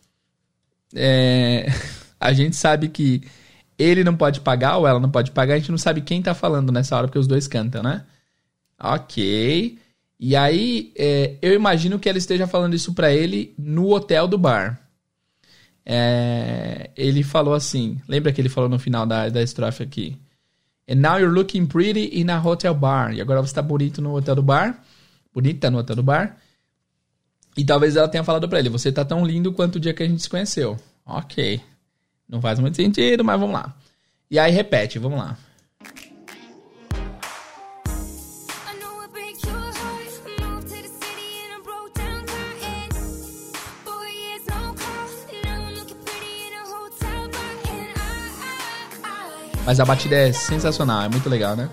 é, 0.93 1.67
a 2.19 2.33
gente 2.33 2.57
sabe 2.57 2.89
que 2.89 3.23
ele 3.79 4.05
não 4.05 4.17
pode 4.17 4.41
pagar 4.41 4.77
ou 4.77 4.87
ela 4.87 5.01
não 5.01 5.11
pode 5.11 5.31
pagar, 5.31 5.55
a 5.55 5.59
gente 5.59 5.71
não 5.71 5.79
sabe 5.79 6.01
quem 6.01 6.23
tá 6.23 6.35
falando 6.35 6.73
nessa 6.73 6.97
hora, 6.97 7.07
porque 7.07 7.19
os 7.19 7.27
dois 7.27 7.49
cantam, 7.49 7.83
né? 7.83 8.05
Ok. 8.79 9.79
E 10.19 10.37
aí, 10.37 10.93
é, 10.97 11.37
eu 11.43 11.53
imagino 11.53 11.99
que 11.99 12.09
ela 12.09 12.19
esteja 12.19 12.47
falando 12.47 12.75
isso 12.75 12.95
para 12.95 13.13
ele 13.13 13.55
no 13.59 13.91
hotel 13.93 14.29
do 14.29 14.39
bar. 14.39 14.81
É, 15.85 16.91
ele 16.97 17.23
falou 17.23 17.53
assim, 17.53 18.01
lembra 18.09 18.33
que 18.33 18.41
ele 18.41 18.49
falou 18.49 18.71
no 18.71 18.79
final 18.79 19.05
da, 19.07 19.29
da 19.29 19.43
estrofe 19.43 19.83
aqui? 19.83 20.17
And 20.89 20.97
now 20.97 21.19
you're 21.19 21.35
looking 21.35 21.67
pretty 21.67 22.21
in 22.21 22.31
a 22.31 22.41
hotel 22.41 22.75
bar. 22.75 23.13
E 23.15 23.21
agora 23.21 23.43
você 23.43 23.55
tá 23.55 23.63
bonito 23.63 24.01
no 24.01 24.15
hotel 24.15 24.35
do 24.35 24.43
bar. 24.43 24.83
Bonita 25.33 25.71
no 25.71 25.79
hotel 25.79 25.97
do 25.97 26.03
bar. 26.03 26.37
E 27.57 27.65
talvez 27.65 27.97
ela 27.97 28.09
tenha 28.09 28.25
falado 28.25 28.49
pra 28.49 28.59
ele, 28.59 28.69
você 28.69 28.91
tá 28.91 29.05
tão 29.05 29.25
lindo 29.25 29.53
quanto 29.53 29.77
o 29.77 29.81
dia 29.81 29.95
que 29.95 30.03
a 30.03 30.09
gente 30.09 30.23
se 30.23 30.29
conheceu. 30.29 30.77
Ok. 31.07 31.61
Não 32.29 32.41
faz 32.41 32.59
muito 32.59 32.77
sentido, 32.77 33.25
mas 33.25 33.39
vamos 33.39 33.55
lá. 33.55 33.75
E 34.31 34.39
aí 34.39 34.51
repete, 34.51 34.99
vamos 34.99 35.19
lá. 35.19 35.37
Mas 49.67 49.81
a 49.81 49.85
batida 49.85 50.15
é 50.15 50.31
sensacional, 50.31 51.03
é 51.03 51.09
muito 51.09 51.29
legal, 51.29 51.57
né? 51.57 51.71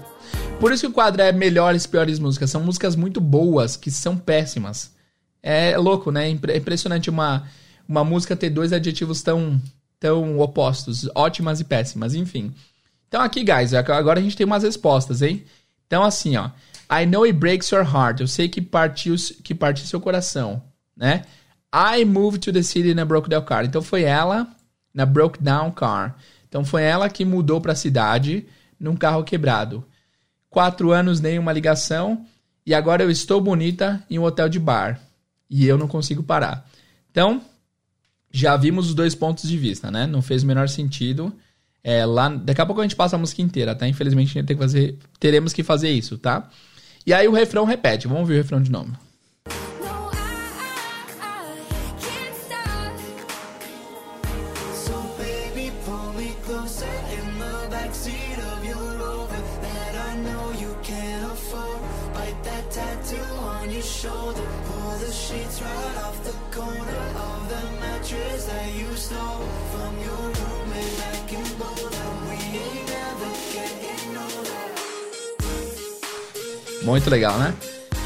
Por 0.62 0.72
isso 0.72 0.84
que 0.84 0.88
o 0.88 0.94
quadro 0.94 1.22
é 1.22 1.32
melhores 1.32 1.84
e 1.84 1.90
piores 1.90 2.20
músicas. 2.20 2.50
São 2.50 2.62
músicas 2.62 2.96
muito 2.96 3.20
boas 3.20 3.76
que 3.76 3.92
são 3.92 4.16
péssimas. 4.16 4.94
É 5.44 5.78
louco, 5.78 6.10
né? 6.10 6.30
É 6.30 6.58
impressionante 6.58 7.10
uma, 7.10 7.44
uma 7.88 8.04
música 8.04 8.36
ter 8.36 8.50
dois 8.50 8.72
adjetivos 8.72 9.22
tão, 9.22 9.60
tão 10.02 10.40
opostos. 10.40 11.08
Ótimas 11.16 11.62
e 11.62 11.64
péssimas, 11.64 12.16
enfim. 12.16 12.54
Então 13.08 13.22
aqui, 13.22 13.44
guys, 13.44 13.74
agora 13.74 14.20
a 14.20 14.24
gente 14.24 14.36
tem 14.36 14.46
umas 14.46 14.64
respostas, 14.64 15.22
hein? 15.22 15.46
Então 15.88 16.04
assim, 16.04 16.36
ó. 16.36 16.50
I 16.92 17.06
know 17.06 17.24
it 17.24 17.38
breaks 17.38 17.70
your 17.70 17.86
heart. 17.86 18.20
Eu 18.20 18.28
sei 18.28 18.50
que 18.50 18.60
partiu, 18.60 19.16
que 19.44 19.56
partiu 19.56 19.86
seu 19.86 20.02
coração, 20.02 20.62
né? 20.98 21.24
I 21.74 22.04
moved 22.04 22.42
to 22.42 22.52
the 22.52 22.64
city 22.64 22.92
in 22.92 23.00
a 23.00 23.06
broke 23.06 23.30
down 23.30 23.46
car. 23.46 23.64
Então 23.64 23.82
foi 23.82 24.04
ela 24.04 24.48
na 24.94 25.06
broke 25.06 25.42
down 25.42 25.72
car. 25.72 26.18
Então 26.50 26.66
foi 26.66 26.84
ela 26.84 27.08
que 27.08 27.24
mudou 27.24 27.62
para 27.62 27.72
a 27.72 27.76
cidade 27.76 28.46
num 28.78 28.96
carro 28.96 29.24
quebrado. 29.24 29.86
Quatro 30.50 30.92
anos, 30.92 31.22
nenhuma 31.22 31.54
ligação. 31.54 32.26
E 32.66 32.74
agora 32.74 33.04
eu 33.04 33.12
estou 33.12 33.40
bonita 33.40 34.04
em 34.10 34.20
um 34.20 34.24
hotel 34.24 34.50
de 34.50 34.60
bar. 34.60 35.00
E 35.50 35.66
eu 35.66 35.78
não 35.78 35.88
consigo 35.88 36.24
parar. 36.24 36.68
Então, 37.10 37.42
já 38.32 38.56
vimos 38.56 38.88
os 38.88 38.94
dois 38.96 39.14
pontos 39.16 39.48
de 39.50 39.58
vista, 39.58 39.92
né? 39.92 40.08
Não 40.08 40.22
fez 40.22 40.44
o 40.44 40.48
menor 40.48 40.70
sentido. 40.70 41.34
É, 41.84 42.06
lá, 42.06 42.30
daqui 42.30 42.62
a 42.62 42.66
pouco 42.66 42.82
a 42.82 42.84
gente 42.84 42.96
passa 42.96 43.16
a 43.16 43.20
música 43.20 43.42
inteira, 43.42 43.76
tá? 43.76 43.88
Infelizmente 43.88 44.30
a 44.30 44.34
gente 44.34 44.46
tem 44.48 44.56
que 44.56 44.62
fazer, 44.62 44.98
teremos 45.20 45.52
que 45.52 45.64
fazer 45.64 45.90
isso, 45.90 46.18
tá? 46.18 46.50
E 47.06 47.14
aí 47.14 47.28
o 47.28 47.32
refrão 47.32 47.66
repete. 47.66 48.08
Vamos 48.08 48.28
ver 48.28 48.36
o 48.36 48.38
refrão 48.38 48.62
de 48.62 48.72
novo. 48.72 48.96
Muito 76.84 77.10
legal, 77.12 77.38
né? 77.38 77.54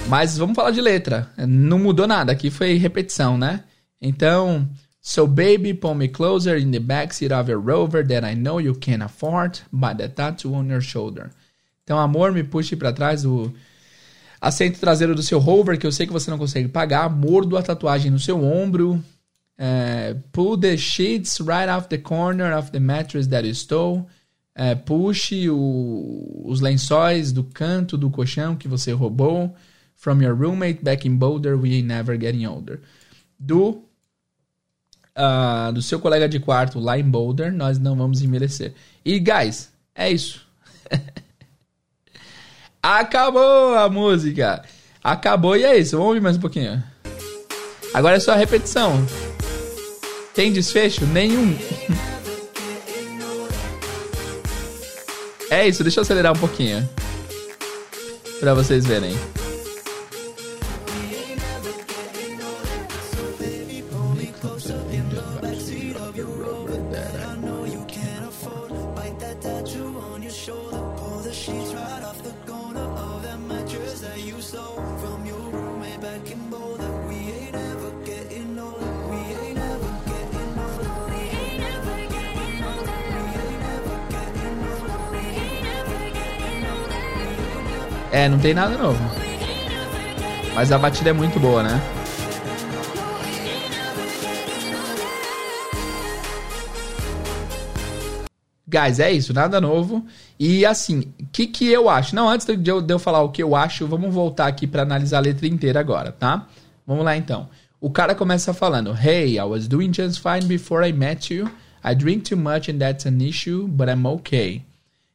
Mas 0.08 0.38
vamos 0.38 0.56
falar 0.56 0.72
de 0.72 0.82
letra. 0.82 1.30
Não 1.38 1.80
mudou 1.80 2.06
nada, 2.06 2.32
aqui 2.32 2.52
foi 2.52 2.76
repetição, 2.76 3.38
né? 3.38 3.64
Então, 4.02 4.68
so 5.02 5.26
baby, 5.26 5.74
pull 5.74 5.96
me 5.96 6.10
closer 6.10 6.58
in 6.60 6.72
the 6.72 6.80
backseat 6.80 7.34
of 7.34 7.50
your 7.50 7.62
rover 7.62 8.06
that 8.06 8.26
I 8.26 8.36
know 8.36 8.60
you 8.60 8.76
can 8.76 9.02
afford 9.02 9.62
by 9.72 9.96
the 9.96 10.10
tattoo 10.10 10.54
on 10.54 10.68
your 10.68 10.82
shoulder. 10.82 11.32
Então, 11.84 11.98
amor, 11.98 12.34
me 12.34 12.44
puxe 12.44 12.76
para 12.76 12.92
trás 12.92 13.24
do 13.24 13.54
assento 14.42 14.80
traseiro 14.80 15.16
do 15.16 15.24
seu 15.24 15.40
rover 15.40 15.80
que 15.80 15.88
eu 15.88 15.92
sei 15.92 16.06
que 16.06 16.14
você 16.14 16.30
não 16.30 16.38
consegue 16.38 16.68
pagar. 16.68 17.10
Mordo 17.10 17.58
a 17.58 17.64
tatuagem 17.64 18.12
no 18.12 18.20
seu 18.20 18.44
ombro. 18.44 19.04
Uh, 19.58 20.20
pull 20.34 20.58
the 20.58 20.76
sheets 20.76 21.40
right 21.40 21.70
off 21.70 21.88
the 21.88 21.98
corner 21.98 22.52
of 22.58 22.72
the 22.72 22.80
mattress 22.80 23.28
that 23.28 23.48
you 23.48 23.56
stole 23.56 24.06
é, 24.56 24.74
puxe 24.74 25.50
o, 25.50 26.41
os 26.46 26.62
lençóis 26.62 27.34
do 27.34 27.44
canto 27.44 27.98
do 27.98 28.10
colchão 28.10 28.56
que 28.56 28.70
você 28.70 28.94
roubou. 28.94 29.54
From 29.98 30.22
your 30.22 30.36
roommate 30.36 30.82
back 30.82 31.08
in 31.08 31.18
Boulder, 31.18 31.60
we 31.60 31.74
ain't 31.74 31.88
never 31.88 32.18
getting 32.20 32.46
older. 32.46 32.80
Do, 33.38 33.84
uh, 35.18 35.74
do 35.74 35.82
seu 35.82 36.00
colega 36.00 36.30
de 36.30 36.39
quarto 36.39 36.80
lá 36.80 36.98
em 36.98 37.04
Boulder, 37.04 37.52
nós 37.52 37.78
não 37.80 37.96
vamos 37.96 38.22
envelhecer. 38.22 38.74
E, 39.04 39.20
guys, 39.20 39.72
é 39.94 40.12
isso. 40.12 40.46
Acabou 42.82 43.76
a 43.76 43.89
música. 43.89 44.63
Acabou 45.04 45.58
e 45.58 45.63
é 45.63 45.78
isso. 45.78 45.98
Vamos 45.98 46.10
ouvir 46.10 46.22
mais 46.22 46.38
um 46.38 46.41
pouquinho. 46.41 46.84
Agora 47.94 48.18
é 48.18 48.20
só 48.20 48.34
a 48.34 48.38
repetição. 48.38 49.06
Tem 50.34 50.52
desfecho? 50.54 51.06
Nenhum. 51.06 51.56
É 55.49 55.67
isso, 55.67 55.84
deixa 55.84 55.99
eu 55.99 56.03
acelerar 56.03 56.34
um 56.34 56.39
pouquinho. 56.39 56.88
Pra 58.39 58.53
vocês 58.53 58.86
verem. 58.86 59.15
Tem 88.45 88.53
nada 88.53 88.77
novo. 88.77 88.99
Mas 90.53 90.71
a 90.71 90.77
batida 90.77 91.10
é 91.10 91.13
muito 91.13 91.39
boa, 91.39 91.63
né? 91.63 91.81
Guys, 98.67 98.99
é 98.99 99.12
isso, 99.12 99.34
nada 99.34 99.60
novo. 99.60 100.05
E 100.39 100.63
assim, 100.63 101.12
o 101.19 101.25
que, 101.31 101.47
que 101.47 101.71
eu 101.71 101.89
acho? 101.89 102.15
Não, 102.15 102.29
antes 102.29 102.45
de 102.45 102.69
eu, 102.69 102.81
de 102.84 102.93
eu 102.93 102.99
falar 102.99 103.23
o 103.23 103.29
que 103.29 103.41
eu 103.41 103.55
acho, 103.55 103.88
vamos 103.88 104.13
voltar 104.13 104.45
aqui 104.45 104.67
para 104.67 104.84
analisar 104.84 105.17
a 105.17 105.21
letra 105.21 105.47
inteira 105.47 105.79
agora, 105.79 106.12
tá? 106.12 106.47
Vamos 106.86 107.03
lá 107.03 107.17
então. 107.17 107.49
O 107.81 107.89
cara 107.89 108.13
começa 108.13 108.53
falando: 108.53 108.95
Hey, 108.95 109.39
I 109.39 109.43
was 109.43 109.67
doing 109.67 109.91
just 109.91 110.21
fine 110.21 110.45
before 110.45 110.88
I 110.88 110.93
met 110.93 111.34
you. 111.34 111.49
I 111.84 111.95
drink 111.95 112.29
too 112.29 112.38
much 112.38 112.69
and 112.69 112.77
that's 112.77 113.08
an 113.08 113.27
issue, 113.27 113.67
but 113.67 113.89
I'm 113.89 114.05
okay. 114.05 114.62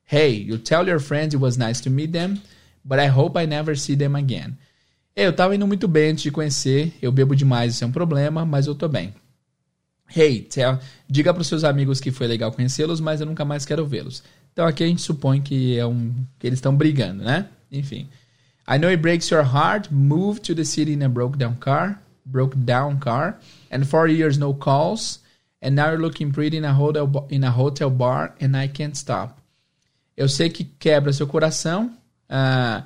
Hey, 0.05 0.33
you 0.33 0.59
tell 0.59 0.85
your 0.85 0.99
friends 0.99 1.33
it 1.33 1.41
was 1.41 1.57
nice 1.57 1.81
to 1.83 1.91
meet 1.91 2.11
them. 2.11 2.41
But 2.85 2.99
I 2.99 3.09
hope 3.09 3.41
I 3.41 3.47
never 3.47 3.77
see 3.77 3.97
them 3.97 4.17
again. 4.17 4.57
Eu 5.15 5.33
tava 5.33 5.55
indo 5.55 5.67
muito 5.67 5.87
bem 5.87 6.11
antes 6.11 6.23
de 6.23 6.31
conhecer. 6.31 6.95
Eu 7.03 7.13
bebo 7.13 7.35
demais, 7.35 7.75
isso 7.75 7.85
é 7.85 7.87
um 7.87 7.93
problema, 7.93 8.45
mas 8.45 8.67
eu 8.67 8.75
tô 8.75 8.89
bem. 8.89 9.15
Hey, 10.15 10.43
tell, 10.43 10.79
diga 11.09 11.33
para 11.33 11.45
seus 11.45 11.63
amigos 11.63 12.01
que 12.01 12.11
foi 12.11 12.27
legal 12.27 12.51
conhecê-los, 12.51 13.01
mas 13.01 13.21
eu 13.21 13.27
nunca 13.27 13.45
mais 13.45 13.65
quero 13.65 13.87
vê-los. 13.87 14.23
Então 14.53 14.67
aqui 14.67 14.83
a 14.83 14.87
gente 14.87 15.03
supõe 15.03 15.41
que 15.41 15.79
é 15.79 15.87
um 15.87 16.13
que 16.39 16.47
eles 16.47 16.59
estão 16.59 16.75
brigando, 16.75 17.23
né? 17.23 17.49
Enfim. 17.71 18.09
I 18.69 18.79
know 18.79 18.89
it 18.89 19.01
breaks 19.03 19.31
your 19.31 19.45
heart. 19.45 19.89
Moved 19.91 20.43
to 20.43 20.55
the 20.55 20.65
city 20.65 20.93
in 20.93 21.03
a 21.03 21.09
broke 21.09 21.39
down 21.39 21.57
car, 21.57 22.01
broke 22.25 22.57
down 22.57 22.99
car, 22.99 23.39
and 23.71 23.85
four 23.85 24.09
years 24.09 24.39
no 24.39 24.55
calls, 24.55 25.21
and 25.63 25.71
now 25.71 25.91
you're 25.91 26.01
looking 26.01 26.33
pretty 26.33 26.57
in 26.57 26.65
a 26.65 26.73
hotel 26.73 27.27
in 27.31 27.45
a 27.45 27.51
hotel 27.51 27.91
bar, 27.91 28.35
and 28.41 28.57
I 28.57 28.69
can't 28.69 28.97
stop. 28.97 29.41
Eu 30.17 30.29
sei 30.29 30.51
que 30.51 30.65
quebra 30.65 31.13
seu 31.13 31.27
coração, 31.27 31.93
ah, 32.31 32.85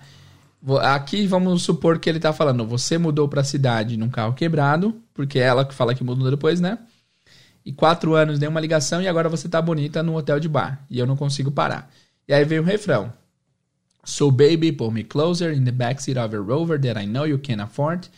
aqui 0.95 1.27
vamos 1.27 1.63
supor 1.63 1.99
que 1.99 2.09
ele 2.09 2.19
está 2.19 2.33
falando: 2.33 2.67
você 2.67 2.97
mudou 2.99 3.29
para 3.29 3.43
a 3.43 3.45
cidade 3.45 3.97
num 3.97 4.09
carro 4.09 4.33
quebrado, 4.33 5.01
porque 5.13 5.39
é 5.39 5.43
ela 5.43 5.65
que 5.65 5.75
fala 5.75 5.95
que 5.95 6.03
mudou 6.03 6.31
depois, 6.31 6.61
né? 6.61 6.79
E 7.65 7.73
quatro 7.73 8.15
anos 8.15 8.39
deu 8.39 8.51
uma 8.51 8.61
ligação 8.61 9.01
e 9.01 9.09
agora 9.09 9.29
você 9.29 9.49
tá 9.49 9.61
bonita 9.61 10.03
no 10.03 10.17
hotel 10.17 10.41
de 10.41 10.49
bar 10.49 10.85
e 10.91 10.99
eu 10.99 11.07
não 11.07 11.17
consigo 11.17 11.51
parar. 11.51 11.91
E 12.27 12.33
aí 12.33 12.45
vem 12.45 12.59
o 12.59 12.63
refrão. 12.63 13.13
So 14.05 14.31
baby, 14.31 14.73
pull 14.73 14.91
me 14.91 15.05
closer 15.05 15.53
in 15.53 15.65
the 15.65 15.73
backseat 15.73 16.19
of 16.19 16.35
a 16.35 16.39
rover 16.39 16.79
that 16.81 17.01
I 17.01 17.07
know 17.07 17.27
you 17.27 17.39
can 17.39 17.63
afford 17.63 18.09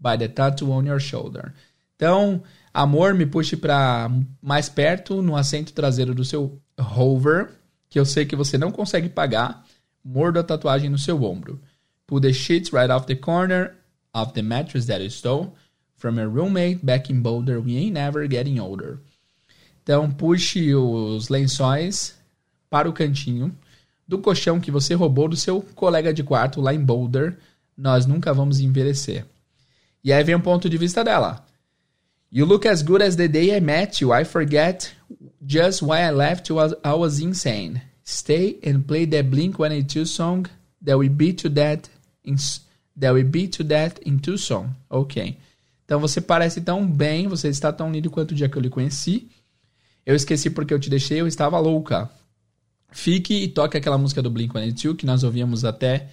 by 0.00 0.16
the 0.16 0.28
tattoo 0.28 0.72
on 0.72 0.86
your 0.86 1.00
shoulder. 1.00 1.52
Então, 1.94 2.42
Amor, 2.76 3.14
me 3.14 3.24
puxe 3.24 3.56
para 3.56 4.10
mais 4.42 4.68
perto 4.68 5.22
no 5.22 5.34
assento 5.34 5.72
traseiro 5.72 6.14
do 6.14 6.22
seu 6.22 6.60
hover, 6.78 7.48
que 7.88 7.98
eu 7.98 8.04
sei 8.04 8.26
que 8.26 8.36
você 8.36 8.58
não 8.58 8.70
consegue 8.70 9.08
pagar. 9.08 9.65
Mordo 10.08 10.38
a 10.38 10.44
tatuagem 10.44 10.88
no 10.88 10.98
seu 10.98 11.20
ombro. 11.24 11.60
Pull 12.06 12.20
the 12.20 12.32
sheets 12.32 12.72
right 12.72 12.92
off 12.92 13.06
the 13.06 13.16
corner 13.16 13.74
of 14.14 14.32
the 14.34 14.42
mattress 14.42 14.86
that 14.86 15.02
you 15.02 15.10
stole 15.10 15.52
from 15.96 16.16
your 16.20 16.28
roommate 16.28 16.86
back 16.86 17.12
in 17.12 17.20
Boulder. 17.20 17.60
We 17.60 17.76
ain't 17.76 17.94
never 17.94 18.28
getting 18.28 18.60
older. 18.60 19.00
Então, 19.82 20.08
puxe 20.08 20.72
os 20.76 21.28
lençóis 21.28 22.14
para 22.70 22.88
o 22.88 22.92
cantinho 22.92 23.52
do 24.06 24.18
colchão 24.18 24.60
que 24.60 24.70
você 24.70 24.94
roubou 24.94 25.28
do 25.28 25.36
seu 25.36 25.60
colega 25.74 26.14
de 26.14 26.22
quarto 26.22 26.60
lá 26.60 26.72
em 26.72 26.84
Boulder. 26.84 27.36
Nós 27.76 28.06
nunca 28.06 28.32
vamos 28.32 28.60
envelhecer. 28.60 29.26
E 30.04 30.12
aí 30.12 30.22
vem 30.22 30.36
o 30.36 30.40
ponto 30.40 30.70
de 30.70 30.78
vista 30.78 31.02
dela. 31.02 31.44
You 32.30 32.46
look 32.46 32.68
as 32.68 32.82
good 32.82 33.02
as 33.02 33.16
the 33.16 33.26
day 33.26 33.56
I 33.56 33.60
met 33.60 34.00
you. 34.00 34.14
I 34.14 34.24
forget 34.24 34.94
just 35.44 35.82
why 35.82 36.00
I 36.00 36.12
left 36.12 36.48
you. 36.48 36.60
I 36.60 36.92
was 36.92 37.18
insane. 37.18 37.82
Stay 38.06 38.60
and 38.64 38.82
play 38.86 39.04
that 39.06 39.28
Blink 39.28 39.58
182 39.58 40.06
song 40.06 40.46
that 40.80 40.96
we 40.96 41.08
beat 41.08 41.38
to 41.38 41.48
death 41.48 41.88
in, 42.22 42.36
that 42.96 43.12
we 43.12 43.24
beat 43.24 43.52
to 43.56 43.64
death 43.64 43.98
in 44.06 44.18
Tucson. 44.18 44.70
Ok. 44.88 45.36
Então 45.84 45.98
você 45.98 46.20
parece 46.20 46.60
tão 46.60 46.86
bem, 46.86 47.26
você 47.26 47.48
está 47.48 47.72
tão 47.72 47.90
lindo 47.90 48.08
quanto 48.08 48.30
o 48.30 48.34
dia 48.34 48.48
que 48.48 48.56
eu 48.56 48.62
lhe 48.62 48.70
conheci. 48.70 49.28
Eu 50.04 50.14
esqueci 50.14 50.48
porque 50.50 50.72
eu 50.72 50.78
te 50.78 50.88
deixei, 50.88 51.20
eu 51.20 51.26
estava 51.26 51.58
louca. 51.58 52.08
Fique 52.92 53.42
e 53.42 53.48
toque 53.48 53.76
aquela 53.76 53.98
música 53.98 54.22
do 54.22 54.30
Blink-182 54.30 54.96
que 54.96 55.04
nós 55.04 55.24
ouvíamos 55.24 55.64
até 55.64 56.08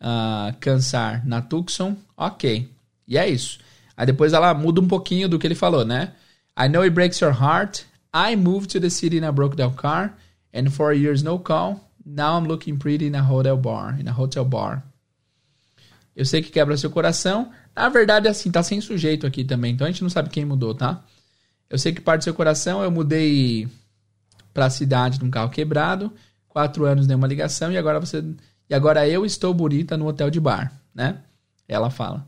uh, 0.00 0.54
cansar 0.60 1.26
na 1.26 1.40
Tucson. 1.40 1.96
Ok. 2.14 2.70
E 3.06 3.16
é 3.16 3.26
isso. 3.26 3.58
Aí 3.96 4.04
depois 4.04 4.34
ela 4.34 4.52
muda 4.52 4.82
um 4.82 4.86
pouquinho 4.86 5.28
do 5.28 5.38
que 5.38 5.46
ele 5.46 5.54
falou, 5.54 5.82
né? 5.82 6.12
I 6.58 6.68
know 6.68 6.82
it 6.82 6.94
breaks 6.94 7.20
your 7.20 7.32
heart. 7.32 7.84
I 8.14 8.36
moved 8.36 8.70
to 8.72 8.80
the 8.80 8.90
city 8.90 9.16
in 9.16 9.24
a 9.24 9.32
broke 9.32 9.56
down 9.56 9.72
car. 9.72 10.14
And 10.58 10.70
for 10.70 10.92
years 10.92 11.22
no 11.22 11.38
call. 11.38 11.80
Now 12.04 12.36
I'm 12.36 12.48
looking 12.48 12.78
pretty 12.78 13.06
in 13.06 13.14
a 13.14 13.22
hotel 13.22 13.56
bar. 13.56 14.00
In 14.00 14.08
a 14.08 14.12
hotel 14.12 14.44
bar. 14.44 14.82
Eu 16.16 16.24
sei 16.24 16.42
que 16.42 16.50
quebra 16.50 16.76
seu 16.76 16.90
coração. 16.90 17.52
Na 17.76 17.88
verdade, 17.88 18.26
assim, 18.26 18.50
tá 18.50 18.62
sem 18.62 18.80
sujeito 18.80 19.24
aqui 19.26 19.44
também. 19.44 19.74
Então 19.74 19.86
a 19.86 19.90
gente 19.90 20.02
não 20.02 20.10
sabe 20.10 20.30
quem 20.30 20.44
mudou, 20.44 20.74
tá? 20.74 21.04
Eu 21.70 21.78
sei 21.78 21.92
que 21.92 22.00
parte 22.00 22.22
do 22.22 22.24
seu 22.24 22.34
coração. 22.34 22.82
Eu 22.82 22.90
mudei 22.90 23.68
pra 24.52 24.68
cidade 24.68 25.20
num 25.22 25.30
carro 25.30 25.50
quebrado. 25.50 26.12
Quatro 26.48 26.86
anos 26.86 27.06
nenhuma 27.06 27.28
ligação. 27.28 27.70
E 27.70 27.78
agora 27.78 28.00
você. 28.00 28.24
E 28.68 28.74
agora 28.74 29.08
eu 29.08 29.24
estou 29.24 29.54
bonita 29.54 29.96
no 29.96 30.08
hotel 30.08 30.28
de 30.28 30.40
bar, 30.40 30.72
né? 30.92 31.18
Ela 31.68 31.88
fala. 31.88 32.26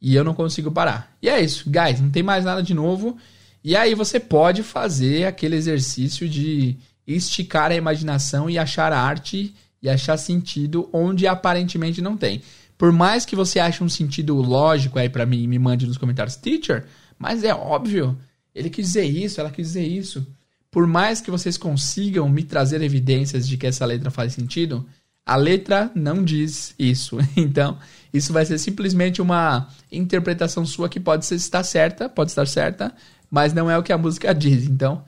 E 0.00 0.14
eu 0.14 0.22
não 0.22 0.34
consigo 0.34 0.70
parar. 0.70 1.16
E 1.22 1.28
é 1.28 1.40
isso, 1.40 1.64
guys, 1.68 2.00
não 2.00 2.10
tem 2.10 2.22
mais 2.22 2.44
nada 2.44 2.62
de 2.62 2.74
novo. 2.74 3.16
E 3.64 3.74
aí 3.74 3.94
você 3.94 4.20
pode 4.20 4.62
fazer 4.62 5.24
aquele 5.26 5.56
exercício 5.56 6.28
de 6.28 6.76
esticar 7.08 7.70
a 7.72 7.76
imaginação 7.76 8.50
e 8.50 8.58
achar 8.58 8.92
arte 8.92 9.54
e 9.82 9.88
achar 9.88 10.18
sentido 10.18 10.88
onde 10.92 11.26
aparentemente 11.26 12.02
não 12.02 12.16
tem. 12.16 12.42
Por 12.76 12.92
mais 12.92 13.24
que 13.24 13.34
você 13.34 13.58
ache 13.58 13.82
um 13.82 13.88
sentido 13.88 14.36
lógico 14.36 14.98
aí 14.98 15.08
para 15.08 15.26
mim, 15.26 15.46
me 15.46 15.58
mande 15.58 15.86
nos 15.86 15.96
comentários, 15.96 16.36
teacher, 16.36 16.84
mas 17.18 17.42
é 17.42 17.54
óbvio, 17.54 18.16
ele 18.54 18.70
quis 18.70 18.86
dizer 18.86 19.04
isso, 19.04 19.40
ela 19.40 19.50
quis 19.50 19.68
dizer 19.68 19.86
isso. 19.86 20.26
Por 20.70 20.86
mais 20.86 21.20
que 21.20 21.30
vocês 21.30 21.56
consigam 21.56 22.28
me 22.28 22.42
trazer 22.42 22.82
evidências 22.82 23.48
de 23.48 23.56
que 23.56 23.66
essa 23.66 23.86
letra 23.86 24.10
faz 24.10 24.34
sentido, 24.34 24.86
a 25.24 25.34
letra 25.34 25.90
não 25.94 26.22
diz 26.22 26.74
isso. 26.78 27.18
Então, 27.36 27.78
isso 28.12 28.32
vai 28.32 28.44
ser 28.44 28.58
simplesmente 28.58 29.20
uma 29.20 29.68
interpretação 29.90 30.64
sua 30.64 30.88
que 30.88 31.00
pode 31.00 31.24
estar 31.24 31.62
certa, 31.62 32.08
pode 32.08 32.30
estar 32.30 32.46
certa, 32.46 32.94
mas 33.30 33.52
não 33.52 33.70
é 33.70 33.76
o 33.76 33.82
que 33.82 33.92
a 33.92 33.98
música 33.98 34.34
diz. 34.34 34.66
Então, 34.66 35.04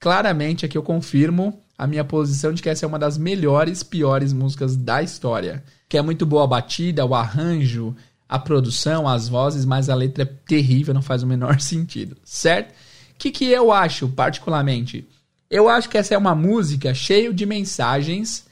claramente 0.00 0.64
aqui 0.64 0.76
eu 0.76 0.82
confirmo 0.82 1.62
a 1.78 1.86
minha 1.86 2.04
posição 2.04 2.52
de 2.52 2.62
que 2.62 2.68
essa 2.68 2.86
é 2.86 2.88
uma 2.88 2.98
das 2.98 3.18
melhores, 3.18 3.82
piores 3.82 4.32
músicas 4.32 4.76
da 4.76 5.02
história. 5.02 5.62
Que 5.88 5.98
é 5.98 6.02
muito 6.02 6.24
boa 6.24 6.44
a 6.44 6.46
batida, 6.46 7.04
o 7.04 7.14
arranjo, 7.14 7.94
a 8.28 8.38
produção, 8.38 9.06
as 9.06 9.28
vozes, 9.28 9.64
mas 9.64 9.88
a 9.88 9.94
letra 9.94 10.24
é 10.24 10.26
terrível, 10.26 10.94
não 10.94 11.02
faz 11.02 11.22
o 11.22 11.26
menor 11.26 11.60
sentido, 11.60 12.16
certo? 12.24 12.70
O 12.70 13.18
que, 13.18 13.30
que 13.30 13.44
eu 13.46 13.72
acho, 13.72 14.08
particularmente? 14.08 15.06
Eu 15.50 15.68
acho 15.68 15.88
que 15.88 15.96
essa 15.96 16.14
é 16.14 16.18
uma 16.18 16.34
música 16.34 16.92
cheia 16.92 17.32
de 17.32 17.46
mensagens 17.46 18.46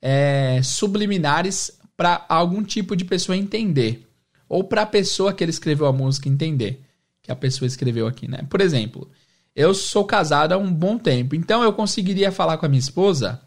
é, 0.00 0.60
subliminares 0.62 1.78
para 1.96 2.24
algum 2.28 2.62
tipo 2.62 2.96
de 2.96 3.04
pessoa 3.04 3.36
entender. 3.36 4.06
Ou 4.48 4.64
para 4.64 4.82
a 4.82 4.86
pessoa 4.86 5.32
que 5.32 5.44
ele 5.44 5.50
escreveu 5.50 5.86
a 5.86 5.92
música 5.92 6.28
entender. 6.28 6.82
Que 7.22 7.30
a 7.30 7.36
pessoa 7.36 7.66
escreveu 7.66 8.06
aqui, 8.06 8.26
né? 8.26 8.46
Por 8.48 8.60
exemplo, 8.60 9.10
eu 9.58 9.74
sou 9.74 10.04
casado 10.04 10.52
há 10.52 10.56
um 10.56 10.72
bom 10.72 10.96
tempo, 10.96 11.34
então 11.34 11.64
eu 11.64 11.72
conseguiria 11.72 12.30
falar 12.30 12.58
com 12.58 12.66
a 12.66 12.68
minha 12.68 12.78
esposa 12.78 13.40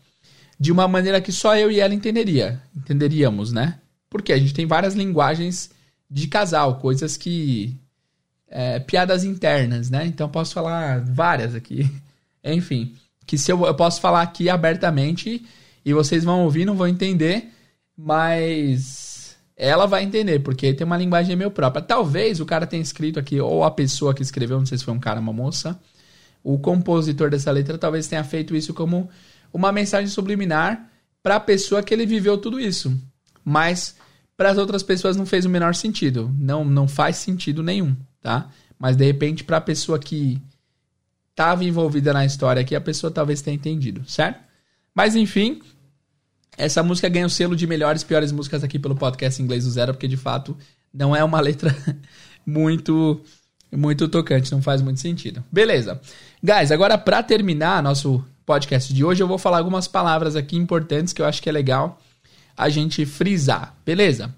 de 0.60 0.69
uma 0.69 0.86
maneira 0.86 1.21
que 1.21 1.32
só 1.32 1.56
eu 1.56 1.71
e 1.71 1.80
ela 1.80 1.93
entenderia, 1.93 2.62
entenderíamos, 2.76 3.54
né? 3.54 3.80
Porque 4.10 4.34
a 4.34 4.38
gente 4.38 4.54
tem 4.54 4.65
várias 4.65 4.93
linguagens 4.93 5.71
de 6.10 6.28
casal, 6.28 6.80
coisas 6.80 7.15
que 7.15 7.80
é, 8.50 8.78
piadas 8.82 9.24
internas, 9.24 9.89
né? 9.89 10.06
Então 10.06 10.28
posso 10.28 10.54
falar 10.54 11.00
várias 11.00 11.56
aqui. 11.56 11.89
Enfim, 12.43 12.93
que 13.26 13.38
se 13.38 13.50
eu, 13.50 13.65
eu 13.65 13.74
posso 13.74 14.02
falar 14.02 14.21
aqui 14.21 14.50
abertamente 14.50 15.45
e 15.86 15.93
vocês 15.93 16.26
vão 16.26 16.43
ouvir, 16.43 16.65
não 16.65 16.76
vão 16.76 16.89
entender, 16.89 17.54
mas 17.97 19.38
ela 19.56 19.86
vai 19.86 20.04
entender, 20.04 20.39
porque 20.39 20.74
tem 20.74 20.86
uma 20.86 20.97
linguagem 20.97 21.38
meio 21.38 21.52
própria. 21.52 21.82
Talvez 21.82 22.41
o 22.41 22.45
cara 22.45 22.67
tenha 22.67 22.84
escrito 22.84 23.17
aqui, 23.17 23.39
ou 23.39 23.63
a 23.63 23.71
pessoa 23.71 24.13
que 24.13 24.21
escreveu, 24.21 24.60
não 24.60 24.65
sei 24.65 24.78
se 24.78 24.84
foi 24.84 24.93
um 24.93 25.00
cara 25.00 25.21
ou 25.21 25.24
uma 25.24 25.32
moça, 25.32 25.80
o 26.44 26.58
compositor 26.60 27.30
dessa 27.30 27.52
letra 27.52 27.78
talvez 27.78 28.08
tenha 28.08 28.24
feito 28.24 28.56
isso 28.56 28.74
como 28.74 29.10
uma 29.54 29.72
mensagem 29.72 30.08
subliminar 30.08 30.90
para 31.22 31.36
a 31.36 31.40
pessoa 31.40 31.84
que 31.84 31.94
ele 31.94 32.06
viveu 32.06 32.38
tudo 32.38 32.60
isso. 32.60 32.98
Mas 33.44 33.96
para 34.36 34.50
as 34.50 34.58
outras 34.58 34.82
pessoas 34.82 35.16
não 35.16 35.26
fez 35.26 35.46
o 35.46 35.50
menor 35.50 35.76
sentido. 35.76 36.34
Não, 36.38 36.66
não 36.66 36.88
faz 36.88 37.18
sentido 37.18 37.62
nenhum, 37.62 37.96
tá? 38.22 38.50
Mas 38.78 38.96
de 38.96 39.06
repente 39.06 39.44
para 39.44 39.58
a 39.58 39.62
pessoa 39.62 40.00
que 40.00 40.42
estava 41.30 41.64
envolvida 41.64 42.14
na 42.14 42.26
história 42.26 42.62
aqui, 42.62 42.76
a 42.76 42.82
pessoa 42.82 43.12
talvez 43.12 43.42
tenha 43.42 43.56
entendido, 43.56 44.08
certo? 44.10 44.40
Mas 44.94 45.16
enfim, 45.16 45.62
essa 46.58 46.84
música 46.84 47.08
ganha 47.08 47.26
o 47.26 47.30
selo 47.30 47.56
de 47.56 47.66
melhores 47.66 48.04
piores 48.04 48.32
músicas 48.32 48.64
aqui 48.64 48.78
pelo 48.78 48.96
podcast 48.96 49.42
Inglês 49.42 49.64
do 49.64 49.72
Zero, 49.72 49.94
porque 49.94 50.08
de 50.08 50.18
fato 50.18 50.58
não 50.94 51.16
é 51.16 51.24
uma 51.24 51.40
letra 51.40 51.76
muito 52.46 53.24
muito 53.78 54.08
tocante, 54.08 54.52
não 54.52 54.62
faz 54.62 54.82
muito 54.82 55.00
sentido. 55.00 55.44
Beleza. 55.52 56.00
Guys, 56.44 56.72
agora 56.72 56.98
para 56.98 57.24
terminar 57.24 57.82
nosso 57.82 58.24
podcast 58.46 58.94
de 58.94 59.04
hoje, 59.04 59.24
eu 59.24 59.28
vou 59.28 59.38
falar 59.38 59.60
algumas 59.60 59.88
palavras 59.88 60.36
aqui 60.36 60.58
importantes 60.58 61.14
que 61.14 61.22
eu 61.22 61.26
acho 61.26 61.42
que 61.42 61.50
é 61.50 61.52
legal 61.52 62.00
a 62.58 62.70
gente 62.70 63.06
frisar. 63.06 63.76
Beleza? 63.86 64.34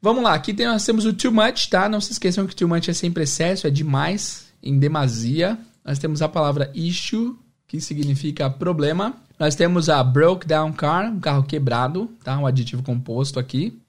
Vamos 0.00 0.24
lá, 0.24 0.34
aqui 0.34 0.52
tem, 0.52 0.66
nós 0.66 0.84
temos 0.84 1.04
o 1.04 1.12
too 1.12 1.30
much, 1.30 1.68
tá? 1.68 1.88
Não 1.88 2.00
se 2.00 2.12
esqueçam 2.12 2.46
que 2.46 2.56
too 2.56 2.68
much 2.68 2.88
é 2.88 2.92
sempre 2.92 3.22
excesso, 3.22 3.66
é 3.66 3.70
demais, 3.70 4.46
em 4.62 4.78
demasia. 4.78 5.58
Nós 5.84 5.98
temos 5.98 6.22
a 6.22 6.28
palavra 6.28 6.70
issue, 6.74 7.36
que 7.68 7.80
significa 7.80 8.50
problema. 8.50 9.14
Nós 9.38 9.54
temos 9.54 9.88
a 9.88 10.02
broke 10.02 10.46
down 10.46 10.72
car, 10.72 11.10
um 11.10 11.20
carro 11.20 11.42
quebrado, 11.44 12.10
tá? 12.22 12.36
Um 12.38 12.46
aditivo 12.46 12.82
composto 12.82 13.38
aqui. 13.38 13.80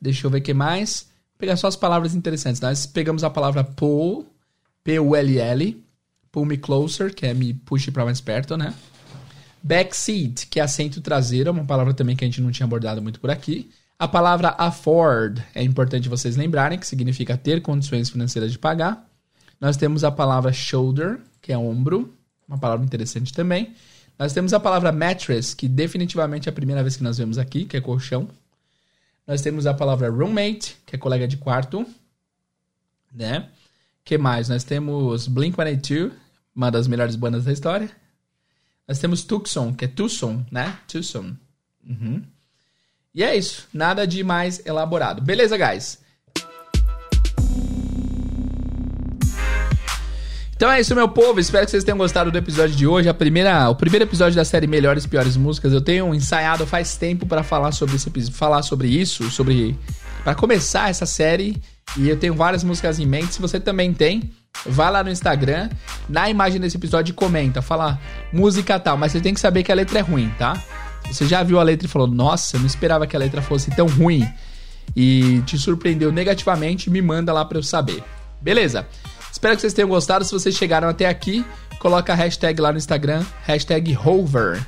Deixa 0.00 0.26
eu 0.26 0.30
ver 0.30 0.38
o 0.38 0.42
que 0.42 0.54
mais. 0.54 1.08
Pegar 1.38 1.56
só 1.56 1.68
as 1.68 1.76
palavras 1.76 2.14
interessantes. 2.14 2.60
Nós 2.60 2.84
pegamos 2.84 3.22
a 3.22 3.30
palavra 3.30 3.62
pull, 3.62 4.26
P-U-L-L, 4.82 5.84
pull 6.32 6.44
me 6.44 6.56
closer, 6.56 7.14
que 7.14 7.26
é 7.26 7.32
me 7.32 7.54
puxe 7.54 7.90
para 7.90 8.04
mais 8.04 8.20
perto, 8.20 8.56
né? 8.56 8.74
Backseat, 9.62 10.46
que 10.48 10.60
é 10.60 10.62
assento 10.62 11.00
traseiro, 11.00 11.50
uma 11.50 11.64
palavra 11.64 11.94
também 11.94 12.16
que 12.16 12.24
a 12.24 12.28
gente 12.28 12.40
não 12.40 12.50
tinha 12.50 12.66
abordado 12.66 13.00
muito 13.00 13.20
por 13.20 13.30
aqui. 13.30 13.70
A 13.98 14.06
palavra 14.06 14.54
afford 14.58 15.42
é 15.54 15.62
importante 15.62 16.08
vocês 16.08 16.36
lembrarem, 16.36 16.78
que 16.78 16.86
significa 16.86 17.36
ter 17.36 17.62
condições 17.62 18.10
financeiras 18.10 18.52
de 18.52 18.58
pagar. 18.58 19.08
Nós 19.60 19.76
temos 19.76 20.04
a 20.04 20.10
palavra 20.10 20.52
shoulder, 20.52 21.20
que 21.40 21.52
é 21.52 21.58
ombro 21.58 22.14
uma 22.48 22.58
palavra 22.58 22.84
interessante 22.84 23.32
também. 23.32 23.74
Nós 24.18 24.32
temos 24.32 24.52
a 24.52 24.58
palavra 24.58 24.90
mattress, 24.90 25.54
que 25.54 25.68
definitivamente 25.68 26.48
é 26.48 26.50
a 26.50 26.52
primeira 26.52 26.82
vez 26.82 26.96
que 26.96 27.04
nós 27.04 27.18
vemos 27.18 27.38
aqui, 27.38 27.66
que 27.66 27.76
é 27.76 27.80
colchão. 27.80 28.28
Nós 29.28 29.42
temos 29.42 29.66
a 29.66 29.74
palavra 29.74 30.10
roommate, 30.10 30.76
que 30.84 30.96
é 30.96 30.98
colega 30.98 31.28
de 31.28 31.36
quarto, 31.36 31.86
né? 33.12 33.48
que 34.08 34.16
mais? 34.16 34.48
Nós 34.48 34.64
temos 34.64 35.28
Blink-182, 35.28 36.12
uma 36.56 36.70
das 36.70 36.88
melhores 36.88 37.14
bandas 37.14 37.44
da 37.44 37.52
história. 37.52 37.90
Nós 38.88 38.98
temos 38.98 39.22
Tucson, 39.22 39.74
que 39.74 39.84
é 39.84 39.88
Tucson, 39.88 40.46
né? 40.50 40.78
Tucson. 40.88 41.36
Uhum. 41.86 42.22
E 43.14 43.22
é 43.22 43.36
isso. 43.36 43.68
Nada 43.70 44.06
de 44.06 44.24
mais 44.24 44.64
elaborado. 44.64 45.20
Beleza, 45.20 45.58
guys? 45.58 45.98
Então 50.58 50.72
é 50.72 50.80
isso, 50.80 50.92
meu 50.92 51.08
povo. 51.08 51.38
Espero 51.38 51.64
que 51.64 51.70
vocês 51.70 51.84
tenham 51.84 51.96
gostado 51.96 52.32
do 52.32 52.36
episódio 52.36 52.74
de 52.74 52.84
hoje. 52.84 53.08
A 53.08 53.14
primeira, 53.14 53.70
o 53.70 53.76
primeiro 53.76 54.04
episódio 54.04 54.34
da 54.34 54.44
série 54.44 54.66
Melhores 54.66 55.04
e 55.04 55.08
Piores 55.08 55.36
Músicas. 55.36 55.72
Eu 55.72 55.80
tenho 55.80 56.12
ensaiado 56.12 56.66
faz 56.66 56.96
tempo 56.96 57.26
para 57.26 57.44
falar 57.44 57.70
sobre 57.70 57.94
esse 57.94 58.10
falar 58.32 58.62
sobre 58.62 58.88
isso, 58.88 59.30
sobre 59.30 59.78
para 60.24 60.34
começar 60.34 60.90
essa 60.90 61.06
série. 61.06 61.62
E 61.96 62.08
eu 62.08 62.16
tenho 62.16 62.34
várias 62.34 62.64
músicas 62.64 62.98
em 62.98 63.06
mente. 63.06 63.34
Se 63.34 63.40
você 63.40 63.60
também 63.60 63.94
tem, 63.94 64.32
vai 64.66 64.90
lá 64.90 65.04
no 65.04 65.10
Instagram, 65.10 65.68
na 66.08 66.28
imagem 66.28 66.60
desse 66.60 66.76
episódio 66.76 67.14
comenta, 67.14 67.62
fala 67.62 67.96
música 68.32 68.80
tal, 68.80 68.96
mas 68.96 69.12
você 69.12 69.20
tem 69.20 69.32
que 69.32 69.38
saber 69.38 69.62
que 69.62 69.70
a 69.70 69.76
letra 69.76 70.00
é 70.00 70.02
ruim, 70.02 70.28
tá? 70.40 70.60
Você 71.06 71.24
já 71.24 71.40
viu 71.44 71.60
a 71.60 71.62
letra 71.62 71.86
e 71.86 71.88
falou, 71.88 72.08
nossa, 72.08 72.56
eu 72.56 72.60
não 72.60 72.66
esperava 72.66 73.06
que 73.06 73.14
a 73.14 73.18
letra 73.20 73.40
fosse 73.40 73.70
tão 73.70 73.86
ruim 73.86 74.28
e 74.96 75.40
te 75.46 75.56
surpreendeu 75.56 76.10
negativamente, 76.10 76.90
me 76.90 77.00
manda 77.00 77.32
lá 77.32 77.44
para 77.44 77.58
eu 77.58 77.62
saber. 77.62 78.02
Beleza? 78.42 78.88
Espero 79.38 79.54
que 79.54 79.60
vocês 79.60 79.72
tenham 79.72 79.88
gostado. 79.88 80.24
Se 80.24 80.32
vocês 80.32 80.56
chegaram 80.56 80.88
até 80.88 81.06
aqui, 81.06 81.46
coloca 81.78 82.12
a 82.12 82.16
hashtag 82.16 82.60
lá 82.60 82.72
no 82.72 82.78
Instagram, 82.78 83.24
hashtag 83.44 83.96
Hover, 83.96 84.66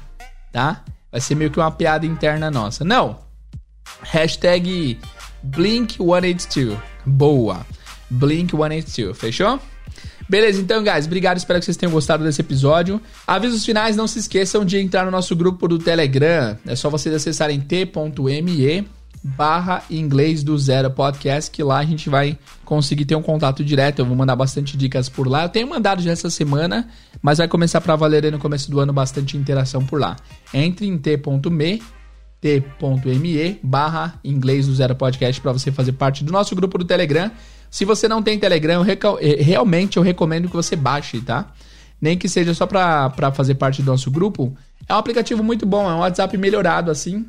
tá? 0.52 0.84
Vai 1.10 1.20
ser 1.20 1.34
meio 1.34 1.50
que 1.50 1.58
uma 1.58 1.72
piada 1.72 2.06
interna 2.06 2.52
nossa. 2.52 2.84
Não! 2.84 3.18
Hashtag 4.00 4.96
Blink182. 5.44 6.78
Boa! 7.04 7.66
Blink182, 8.14 9.12
fechou? 9.14 9.58
Beleza, 10.28 10.60
então, 10.60 10.84
guys, 10.84 11.04
obrigado. 11.06 11.38
Espero 11.38 11.58
que 11.58 11.64
vocês 11.64 11.76
tenham 11.76 11.90
gostado 11.90 12.22
desse 12.22 12.40
episódio. 12.40 13.02
Avisos 13.26 13.64
finais, 13.64 13.96
não 13.96 14.06
se 14.06 14.20
esqueçam 14.20 14.64
de 14.64 14.78
entrar 14.78 15.04
no 15.04 15.10
nosso 15.10 15.34
grupo 15.34 15.66
do 15.66 15.80
Telegram. 15.80 16.56
É 16.64 16.76
só 16.76 16.88
vocês 16.88 17.12
acessarem 17.12 17.60
t.me 17.60 18.99
barra 19.22 19.82
inglês 19.90 20.42
do 20.42 20.58
zero 20.58 20.90
podcast, 20.90 21.50
que 21.50 21.62
lá 21.62 21.78
a 21.78 21.84
gente 21.84 22.08
vai 22.08 22.38
conseguir 22.64 23.04
ter 23.04 23.14
um 23.14 23.22
contato 23.22 23.64
direto. 23.64 23.98
Eu 23.98 24.06
vou 24.06 24.16
mandar 24.16 24.36
bastante 24.36 24.76
dicas 24.76 25.08
por 25.08 25.26
lá. 25.26 25.44
Eu 25.44 25.48
tenho 25.48 25.68
mandado 25.68 26.02
já 26.02 26.10
essa 26.10 26.30
semana, 26.30 26.88
mas 27.20 27.38
vai 27.38 27.48
começar 27.48 27.80
para 27.80 27.96
valer 27.96 28.30
no 28.32 28.38
começo 28.38 28.70
do 28.70 28.80
ano 28.80 28.92
bastante 28.92 29.36
interação 29.36 29.84
por 29.84 30.00
lá. 30.00 30.16
Entre 30.54 30.86
em 30.86 30.96
t.me 30.96 31.82
t.me 32.40 33.60
barra 33.62 34.18
inglês 34.24 34.66
do 34.66 34.74
zero 34.74 34.94
podcast 34.94 35.40
para 35.40 35.52
você 35.52 35.70
fazer 35.70 35.92
parte 35.92 36.24
do 36.24 36.32
nosso 36.32 36.56
grupo 36.56 36.78
do 36.78 36.84
Telegram. 36.84 37.30
Se 37.70 37.84
você 37.84 38.08
não 38.08 38.22
tem 38.22 38.38
Telegram, 38.38 38.84
eu 38.84 39.18
eh, 39.20 39.42
realmente 39.42 39.96
eu 39.98 40.02
recomendo 40.02 40.48
que 40.48 40.56
você 40.56 40.74
baixe, 40.74 41.20
tá? 41.20 41.52
Nem 42.00 42.16
que 42.16 42.28
seja 42.28 42.54
só 42.54 42.66
para 42.66 43.30
fazer 43.32 43.56
parte 43.56 43.82
do 43.82 43.90
nosso 43.90 44.10
grupo. 44.10 44.56
É 44.88 44.94
um 44.94 44.98
aplicativo 44.98 45.44
muito 45.44 45.66
bom, 45.66 45.88
é 45.88 45.94
um 45.94 45.98
WhatsApp 45.98 46.36
melhorado 46.38 46.90
assim. 46.90 47.26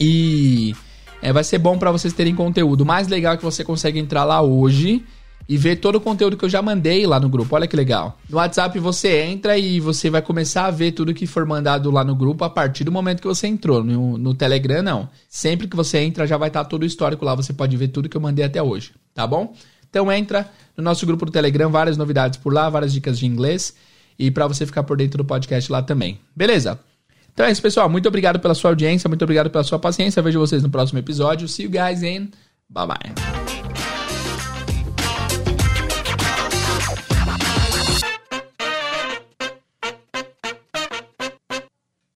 E 0.00 0.74
é, 1.20 1.32
vai 1.32 1.44
ser 1.44 1.58
bom 1.58 1.78
para 1.78 1.92
vocês 1.92 2.12
terem 2.12 2.34
conteúdo. 2.34 2.80
O 2.82 2.86
mais 2.86 3.06
legal 3.06 3.34
é 3.34 3.36
que 3.36 3.44
você 3.44 3.62
consegue 3.62 3.98
entrar 3.98 4.24
lá 4.24 4.40
hoje 4.40 5.04
e 5.48 5.56
ver 5.56 5.76
todo 5.76 5.96
o 5.96 6.00
conteúdo 6.00 6.36
que 6.36 6.44
eu 6.44 6.48
já 6.48 6.62
mandei 6.62 7.06
lá 7.06 7.18
no 7.18 7.28
grupo. 7.28 7.54
Olha 7.54 7.66
que 7.66 7.76
legal. 7.76 8.18
No 8.28 8.36
WhatsApp 8.36 8.78
você 8.78 9.22
entra 9.22 9.58
e 9.58 9.80
você 9.80 10.08
vai 10.08 10.22
começar 10.22 10.66
a 10.66 10.70
ver 10.70 10.92
tudo 10.92 11.12
que 11.12 11.26
for 11.26 11.44
mandado 11.44 11.90
lá 11.90 12.04
no 12.04 12.14
grupo 12.14 12.44
a 12.44 12.50
partir 12.50 12.84
do 12.84 12.92
momento 12.92 13.20
que 13.20 13.26
você 13.26 13.46
entrou. 13.46 13.82
No, 13.82 14.16
no 14.16 14.32
Telegram, 14.32 14.82
não. 14.82 15.08
Sempre 15.28 15.66
que 15.66 15.76
você 15.76 15.98
entra, 15.98 16.26
já 16.26 16.36
vai 16.36 16.48
estar 16.48 16.64
todo 16.64 16.82
o 16.82 16.86
histórico 16.86 17.24
lá. 17.24 17.34
Você 17.34 17.52
pode 17.52 17.76
ver 17.76 17.88
tudo 17.88 18.08
que 18.08 18.16
eu 18.16 18.20
mandei 18.20 18.44
até 18.44 18.62
hoje, 18.62 18.92
tá 19.12 19.26
bom? 19.26 19.54
Então 19.88 20.10
entra 20.10 20.48
no 20.76 20.84
nosso 20.84 21.04
grupo 21.04 21.26
do 21.26 21.32
Telegram, 21.32 21.68
várias 21.68 21.96
novidades 21.96 22.38
por 22.38 22.54
lá, 22.54 22.70
várias 22.70 22.92
dicas 22.92 23.18
de 23.18 23.26
inglês 23.26 23.74
e 24.16 24.30
para 24.30 24.46
você 24.46 24.64
ficar 24.64 24.84
por 24.84 24.96
dentro 24.96 25.18
do 25.18 25.24
podcast 25.24 25.70
lá 25.70 25.82
também. 25.82 26.20
Beleza? 26.34 26.78
Então 27.32 27.46
é 27.46 27.50
isso, 27.50 27.62
pessoal. 27.62 27.88
Muito 27.88 28.08
obrigado 28.08 28.38
pela 28.38 28.54
sua 28.54 28.70
audiência, 28.70 29.08
muito 29.08 29.22
obrigado 29.22 29.50
pela 29.50 29.64
sua 29.64 29.78
paciência. 29.78 30.22
vejo 30.22 30.38
vocês 30.38 30.62
no 30.62 30.70
próximo 30.70 30.98
episódio. 30.98 31.48
See 31.48 31.64
you 31.64 31.70
guys 31.70 32.02
and 32.02 32.28
bye 32.68 32.86
bye. 32.86 33.59